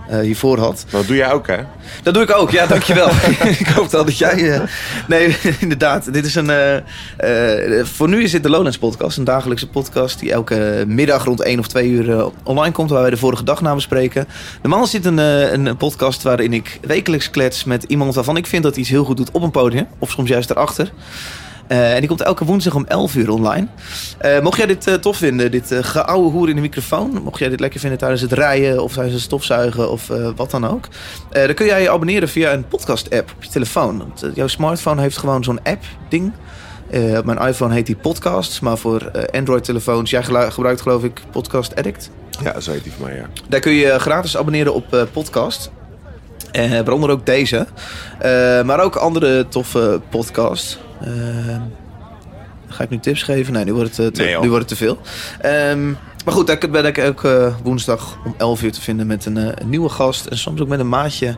[0.10, 0.86] eh, hiervoor had.
[0.89, 1.58] dat doe jij ook, hè?
[2.03, 3.10] Dat doe ik ook, ja, dankjewel.
[3.60, 4.51] ik hoop al dat jij...
[4.53, 4.62] eh,
[5.08, 6.14] Nee, inderdaad.
[6.14, 6.49] Dit is een...
[6.49, 9.18] eh, voor nu is dit de Lowlands podcast.
[9.18, 12.89] Een dagelijkse podcast die elke middag rond 1 of 2 uur online komt.
[12.89, 14.28] Waar wij de vorige dag naar bespreken.
[14.62, 18.72] Normaal zit een, een podcast waarin ik wekelijks klets met iemand waarvan ik vind dat
[18.74, 19.88] hij iets heel goed doet op een podium.
[19.99, 20.91] Of soms juist daarachter.
[21.68, 23.68] Eh, en die komt elke woensdag om 11 uur online.
[24.18, 27.22] Eh, mocht jij dit eh, tof vinden, dit eh geouwe hoer in de microfoon.
[27.24, 30.68] Mocht jij dit lekker vinden tijdens het rijden of tijdens het stofzuigen of wat dan
[30.68, 30.88] ook.
[31.30, 33.97] Dan kun jij je abonneren via een podcast-app op je telefoon.
[33.97, 36.34] Want, jouw smartphone heeft gewoon zo'n app-ding.
[37.18, 42.09] Op mijn iPhone heet die Podcasts, maar voor Android-telefoons, jij gebruikt geloof ik Podcast Addict.
[42.43, 43.26] Ja, zo heet die van mij, ja.
[43.49, 45.72] Daar kun je gratis abonneren op podcast.
[46.51, 47.68] Waaronder ook deze.
[48.66, 50.80] Maar ook andere toffe podcasts.
[51.06, 51.62] Eh,
[52.68, 53.53] ga ik nu tips geven?
[53.53, 54.97] Nee, nu wordt het, eh, te, Nee, nu wordt het te veel.
[55.41, 55.88] Ehm,
[56.26, 59.38] maar goed, daar ben ik ook eh, woensdag om 11 uur te vinden met een,
[59.38, 60.26] eh, een nieuwe gast.
[60.26, 61.36] En soms ook met een maatje.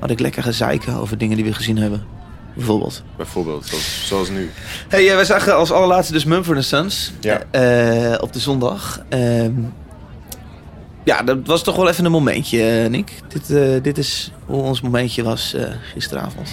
[0.00, 2.04] Waar ik lekker ga zeiken over dingen die we gezien hebben.
[2.54, 3.02] Bijvoorbeeld.
[3.16, 4.50] Bijvoorbeeld, zoals, zoals nu.
[4.88, 7.42] Hey, wij zagen als allerlaatste dus Mumford Sons Ja.
[7.50, 9.02] eh, op de zondag.
[9.08, 9.52] Ehm,
[11.04, 13.12] ja, dat was toch wel even een momentje, Nick.
[13.28, 13.46] Dit,
[13.84, 15.56] dit is hoe ons momentje was
[15.92, 16.48] gisteravond.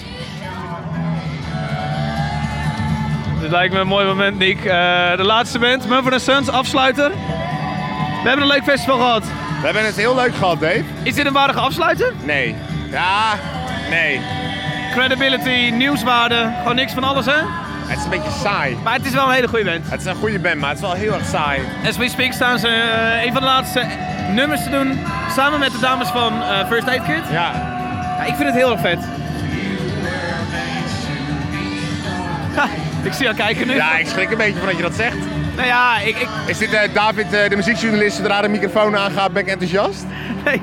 [3.48, 4.66] Dit lijkt me een mooi moment, Nick.
[4.66, 7.10] Eh, de laatste band, Mumford Sons, afsluiter.
[7.10, 9.24] We hebben een leuk festival gehad.
[9.24, 10.84] We hebben het heel leuk gehad, Dave.
[11.04, 12.14] Is dit een waardige afsluiter?
[12.24, 12.56] Nee.
[12.92, 13.34] Ja,
[13.90, 14.22] nee.
[14.92, 17.42] Credibility, nieuwswaarde, gewoon niks van alles, hè?
[17.86, 18.78] Het is een beetje saai.
[18.84, 19.90] Maar het is wel een hele goede band.
[19.90, 21.62] Het is een goede band, maar het is wel heel erg saai.
[21.88, 23.86] As we speak staan ze eh, een van de laatste
[24.32, 25.00] nummers te doen.
[25.36, 27.24] Samen met de dames van eh, First Aid Kit.
[27.32, 27.52] Ja.
[28.18, 29.00] Ja, ik vind het heel erg vet.
[32.56, 32.68] Ha,
[33.04, 33.76] ik zie jou kijken nu.
[33.76, 35.16] Ja, ik schrik een beetje van dat je dat zegt.
[35.56, 39.32] Nou ja, ik, ik, Is dit eh, David, eh, de muziekjournalist, zodra de microfoon aangaat,
[39.34, 40.06] ben ik enthousiast?
[40.46, 40.62] nee,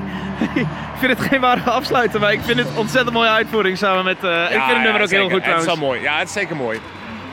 [0.55, 0.65] ik
[0.99, 4.23] vind het geen ware afsluiter, maar ik vind het ontzettend mooie uitvoering samen met...
[4.23, 5.65] eh, ik vind het nummer ook heel goed Het is trouwens.
[5.79, 6.01] wel mooi.
[6.01, 6.79] Ja, het is zeker mooi.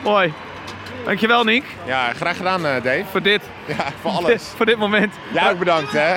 [0.03, 0.33] Mooi.
[1.05, 3.03] Dankjewel Nick, Ja, graag gedaan, Dave.
[3.11, 3.41] voor dit.
[3.65, 4.43] Ja, voor alles.
[4.57, 5.13] voor dit moment.
[5.33, 6.13] Jij ook bedankt, hè.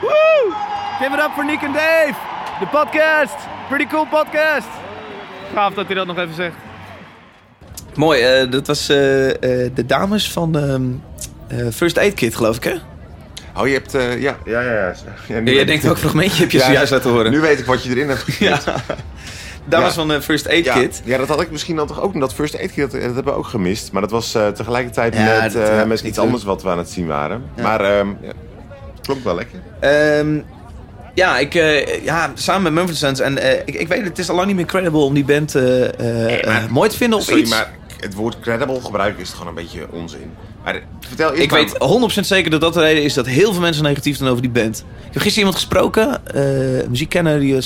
[0.00, 0.52] Woe!
[1.00, 2.14] Give it up voor Nick en Dave.
[2.60, 3.34] De podcast.
[3.68, 4.68] Pretty cool podcast.
[5.54, 6.54] Gaaf dat hij dat nog even zegt.
[7.94, 10.82] Mooi, eh, dat was eh, eh, de dames van ehm,
[11.60, 12.74] eh, First Aid Kit, geloof ik, hè?
[13.60, 13.94] Oh, je hebt...
[13.94, 14.70] eh, ja, ja, ja.
[14.72, 14.94] ja.
[15.26, 17.30] jij ik- denkt ook fragmentje heb je Ja, zojuist laten horen.
[17.30, 18.64] Nu weet ik wat je erin hebt geknipt.
[18.64, 18.74] ja.
[19.68, 20.06] Dames Ja.
[20.06, 21.02] van First Aid Ja, Kit.
[21.04, 22.20] ja, dat had ik misschien dan toch ook.
[22.20, 23.92] Dat First Aid Kit, dat, dat hebben we ook gemist.
[23.92, 26.62] Maar dat was eh, tegelijkertijd Ja, met, dat, eh, ja, met niet iets anders wat
[26.62, 27.42] we aan het zien waren.
[27.56, 27.62] Ja.
[27.62, 28.32] Maar ehm ja,
[29.02, 29.58] klonk wel lekker.
[29.80, 30.40] Ehm,
[31.14, 33.20] ja, ik, eh, ja, samen met Mumford Sons.
[33.20, 35.54] En eh, ik, ik weet, het is al lang niet meer credible om die band
[35.54, 35.84] eh,
[36.38, 37.50] eh, maar- eh, mooi te vinden of Sorry, iets.
[37.50, 37.70] maar
[38.02, 40.32] het woord credible gebruiken is gewoon een beetje onzin.
[40.64, 41.78] Maar vertel Ik weet
[42.16, 44.50] 100% zeker dat dat de reden is dat heel veel mensen negatief zijn over die
[44.50, 44.78] band.
[44.78, 47.62] Ik heb gisteren iemand gesproken, een muziekkenner, die eh,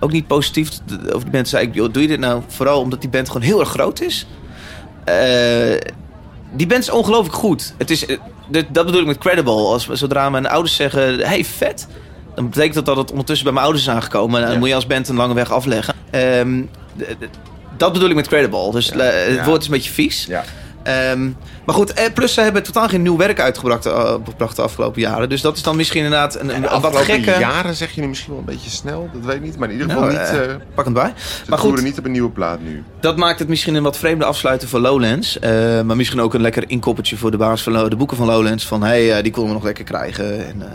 [0.00, 0.70] ook niet positief
[1.06, 1.48] over die band.
[1.48, 4.26] Zei ik, doe je dit nou vooral omdat die band gewoon heel erg groot is?
[5.04, 5.16] Eh,
[6.52, 7.74] die band is ongelooflijk goed.
[7.78, 8.06] Het is,
[8.48, 9.52] dat bedoel ik met credible.
[9.52, 11.88] Als, zodra mijn ouders zeggen, hey vet,
[12.34, 14.36] dan betekent dat dat het ondertussen bij mijn ouders is aangekomen.
[14.40, 14.58] En dan Ja.
[14.58, 15.94] moet je als band een lange weg afleggen.
[16.10, 16.62] Ehm,
[17.78, 18.70] Dat bedoel ik met credible.
[18.72, 19.44] Dus eh, het ja.
[19.44, 20.26] woord is een beetje vies.
[20.28, 20.44] Ja.
[20.82, 21.30] Ehm,
[21.64, 24.14] maar goed, eh, plus ze hebben totaal geen nieuw werk uitgebracht eh,
[24.54, 25.28] de afgelopen jaren.
[25.28, 27.36] Dus dat is dan misschien inderdaad een, een, De een wat gekke...
[27.38, 29.10] jaren zeg je nu misschien wel een beetje snel.
[29.12, 29.58] Dat weet ik niet.
[29.58, 30.58] Maar in ieder geval Nou, niet...
[30.74, 31.12] pak het bij.
[31.16, 32.84] ze Maar goed, niet op een nieuwe plaat nu.
[33.00, 35.38] dat maakt het misschien een wat vreemde afsluiter voor Lowlands.
[35.84, 38.66] Maar misschien ook een lekker inkoppertje voor de baas van de boeken van Lowlands.
[38.66, 40.46] Van, hé, hey, die konden we nog lekker krijgen.
[40.46, 40.68] En dan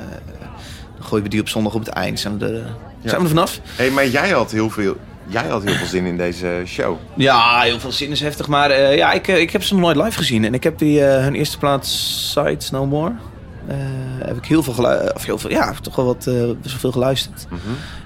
[1.05, 2.19] gooien we die op zondag op het eind.
[2.19, 2.51] Zijn we er,
[3.03, 3.59] zijn we er vanaf?
[3.75, 4.97] Hé, maar jij had heel veel...
[5.27, 6.97] Jij had heel veel zin in deze show.
[7.15, 8.47] Ja, heel veel zin is heftig.
[8.47, 10.45] Maar eh, ja, ik, eh, ik heb ze nog nooit live gezien.
[10.45, 13.11] En ik heb die, eh, hun eerste plaats, Sights No More.
[14.25, 15.15] heb ik heel veel geluisterd.
[15.15, 16.29] Of heel veel, ja, toch wel wat,
[16.61, 17.47] best veel geluisterd.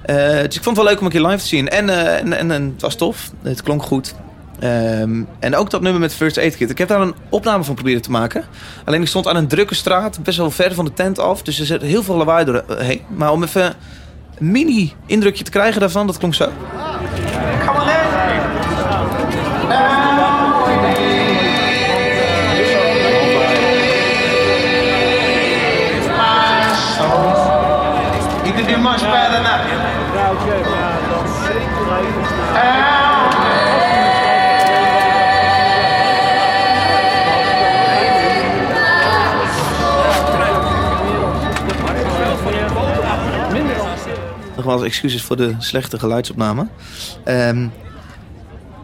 [0.02, 1.70] Eh, dus ik vond het wel leuk om een keer live te zien.
[1.70, 3.32] En, en, en, en het was tof.
[3.42, 4.16] Het klonk goed.
[4.60, 6.70] Ehm, en ook dat nummer met First Aid Kit.
[6.70, 8.46] Ik heb daar een opname van proberen te maken.
[8.86, 11.42] Alleen ik stond aan een drukke straat, best wel ver van de tent af.
[11.42, 13.02] Dus er zit heel veel lawaai doorheen.
[13.08, 13.76] Maar om even
[14.38, 16.50] een mini-indrukje te krijgen daarvan, dat klonk zo.
[44.78, 46.68] Nogmaals, excuses voor de slechte geluidsopname.
[47.24, 47.68] Ehm,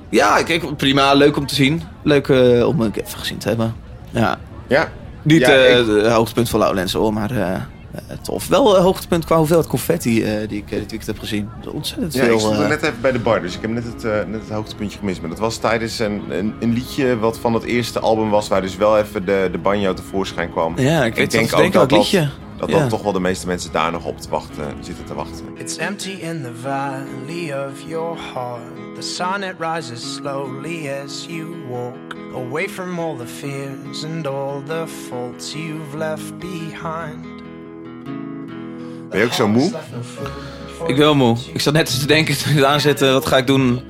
[0.09, 1.13] ja, kijk, prima.
[1.13, 1.81] Leuk om te zien.
[2.03, 3.75] Leuk eh, om het even gezien te hebben.
[4.09, 4.37] Ja.
[4.67, 4.91] Ja.
[5.21, 7.61] Niet Ja, eh, ik- het hoogtepunt van Lowlands hoor, maar eh,
[8.21, 8.47] tof.
[8.47, 11.49] Wel een hoogtepunt qua hoeveelheid confetti eh, die ik eh, dit weekend heb gezien.
[11.71, 12.33] Ontzettend Ja, veel.
[12.33, 14.11] ik stond er eh, net even bij de bar, dus ik heb net het, eh,
[14.11, 15.21] net het hoogtepuntje gemist.
[15.21, 18.61] Maar dat was tijdens een, een, een liedje wat van het eerste album was, waar
[18.61, 20.79] dus wel even de, de banjo tevoorschijn kwam.
[20.79, 22.29] Ja, ik weet denk wat- denk ook welk dat, liedje.
[22.57, 22.79] dat, Ja.
[22.79, 25.45] dat toch wel de meeste mensen daar nog op te wachten, zitten te wachten.
[25.57, 28.61] It's empty in the valley of your heart.
[28.95, 34.61] The sun it rises slowly as you walk away from all the fears and all
[34.67, 37.32] the faults you've left behind.
[39.13, 39.71] Ben je ook zo moe?
[40.79, 41.37] Ik ben wel moe.
[41.53, 43.81] Ik zat net eens te denken toen ik het aanzette, wat ga ik doen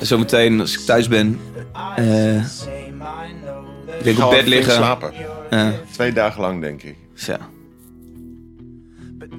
[0.00, 1.40] zometeen als ik thuis ben.
[1.96, 4.72] Eh, ik denk op bed liggen.
[4.72, 5.12] slapen.
[5.50, 5.72] Ja.
[5.92, 6.96] Twee dagen lang, denk ik.
[7.14, 7.38] Ja.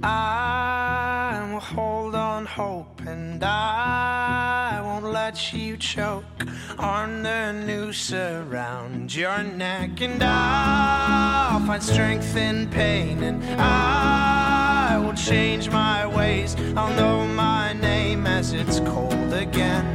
[0.04, 1.09] I
[1.52, 6.24] will hold on hope and I won't let you choke
[6.78, 15.14] on the noose around your neck and I'll find strength in pain and I will
[15.16, 19.86] change my ways I'll know my name as it's cold again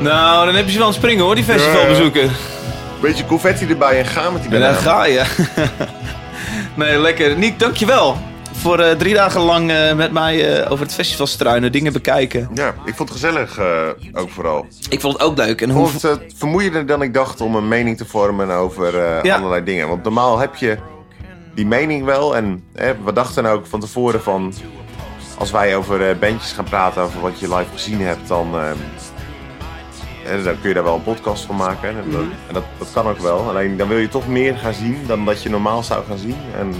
[0.00, 2.30] Nou, dan heb je ze wel aan het springen hoor, die festivalbezoeken.
[3.00, 4.82] Beetje confetti erbij en gaan met die En dan banaan.
[4.82, 5.24] ga je.
[6.76, 7.36] Nee, lekker.
[7.38, 8.16] Niek, dankjewel.
[8.52, 12.48] Voor eh, drie dagen lang eh, met mij eh, over het festival struinen, dingen bekijken.
[12.54, 14.66] Ja, ik vond het gezellig eh, ook vooral.
[14.88, 15.60] Ik vond het ook leuk.
[15.60, 15.86] En Ik hoe...
[15.86, 19.36] vond het eh, vermoeiender dan ik dacht om een mening te vormen over eh, Ja.
[19.36, 19.88] allerlei dingen.
[19.88, 20.76] Want normaal heb je
[21.54, 22.36] die mening wel.
[22.36, 24.52] En hè, we dachten ook van tevoren van...
[25.38, 28.54] Als wij over eh, bandjes gaan praten, over wat je live gezien hebt, dan,
[30.26, 31.88] hè, dan kun je daar wel een podcast van maken.
[31.88, 33.48] En, dat, en dat, dat kan ook wel.
[33.48, 36.36] Alleen dan wil je toch meer gaan zien dan dat je normaal zou gaan zien.
[36.58, 36.74] En,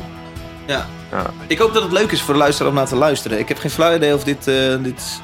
[0.67, 0.87] Ja.
[1.11, 1.27] ja.
[1.47, 3.39] Ik hoop dat het leuk is voor de luisteraar om naar te luisteren.
[3.39, 4.47] Ik heb geen flauw idee of dit...
[4.49, 5.21] eh, dit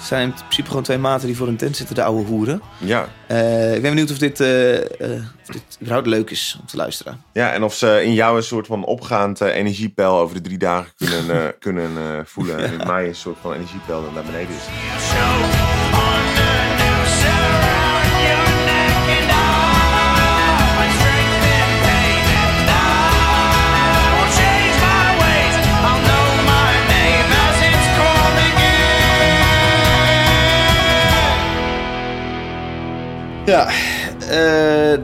[0.00, 2.62] zijn in principe gewoon twee maten die voor een tent zitten, de oude hoeren.
[2.78, 3.08] Ja.
[3.26, 6.76] Eh, ik ben benieuwd of dit, eh, eh, of dit überhaupt leuk is om te
[6.76, 7.22] luisteren.
[7.32, 10.92] ja, en of ze in jou een soort van opgaand energiepeil over de drie dagen
[10.96, 12.58] kunnen, eh, kunnen eh, voelen.
[12.64, 15.63] En in mij een soort van energiepeil dat naar beneden is.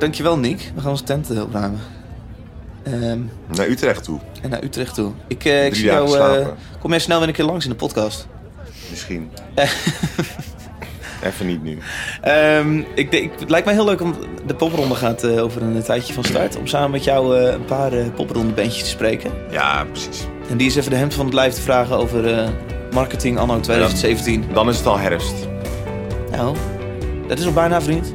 [0.01, 0.73] Dankjewel Nick.
[0.75, 1.81] We gaan onze tent eh, opruimen.
[2.83, 3.19] Ehm,
[3.57, 5.13] Naar Utrecht toe, en naar Utrecht toe.
[5.27, 6.19] Ik, eh, ik zie jou...
[6.19, 6.47] eh,
[6.81, 8.27] kom jij snel weer een keer langs in de podcast?
[8.91, 9.31] misschien.
[11.25, 11.79] Even niet nu.
[12.21, 14.15] Ehm, ik denk, het lijkt mij heel leuk om...
[14.47, 16.57] De popronde gaat over een tijdje van start.
[16.57, 19.31] Om samen met jou een paar eh popronde bandjes te spreken.
[19.51, 20.27] Ja, precies.
[20.51, 22.49] En die is even de hemd van het lijf te vragen over
[22.93, 24.45] marketing anno 2017.
[24.53, 25.35] Dan is het al herfst.
[26.31, 26.57] Nou,
[27.31, 28.13] dat is al bijna vriend.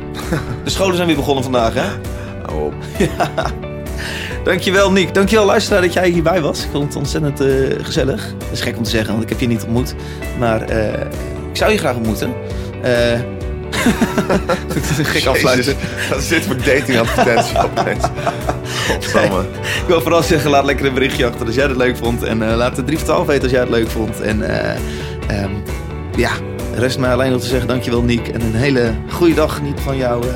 [0.64, 1.88] De scholen zijn weer begonnen vandaag, hè?
[2.46, 2.74] Hou op.
[4.44, 5.14] Dankjewel Nick.
[5.14, 6.64] Dankjewel luisteraar dat jij hierbij was.
[6.64, 7.48] Ik vond het ontzettend eh,
[7.86, 8.34] gezellig.
[8.38, 9.96] Dat is gek om te zeggen, want ik heb je niet ontmoet.
[10.40, 11.02] Maar eh,
[11.50, 12.34] ik zou je graag ontmoeten.
[12.82, 13.20] Eh
[14.68, 15.76] dat is een gek afsluiten.
[16.10, 18.06] Wat is dit voor datingadvertentie opeens?
[18.88, 19.42] Godsamme.
[19.82, 22.24] Ik wil vooral zeggen, laat lekker een berichtje achter als jij het leuk vond.
[22.24, 24.22] En eh, laat de 3 voor 12 weten als jij het leuk vond.
[24.22, 24.78] En eh,
[25.28, 25.52] ehm,
[26.16, 26.32] ja,
[26.76, 28.28] Rest mij alleen nog te zeggen dankjewel Nick.
[28.28, 30.36] En een hele goede dag geniet van jouw eh,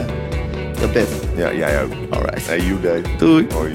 [0.79, 1.07] jouw bed.
[1.35, 1.91] Ja, jij ook.
[2.09, 2.47] Alright.
[2.47, 3.01] Hey, you day.
[3.17, 3.47] Doei.
[3.53, 3.73] Hoi.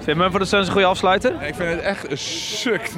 [0.00, 1.32] Vind je voor de Suns een goede afsluiter?
[1.32, 2.90] Ik vind het echt een suk.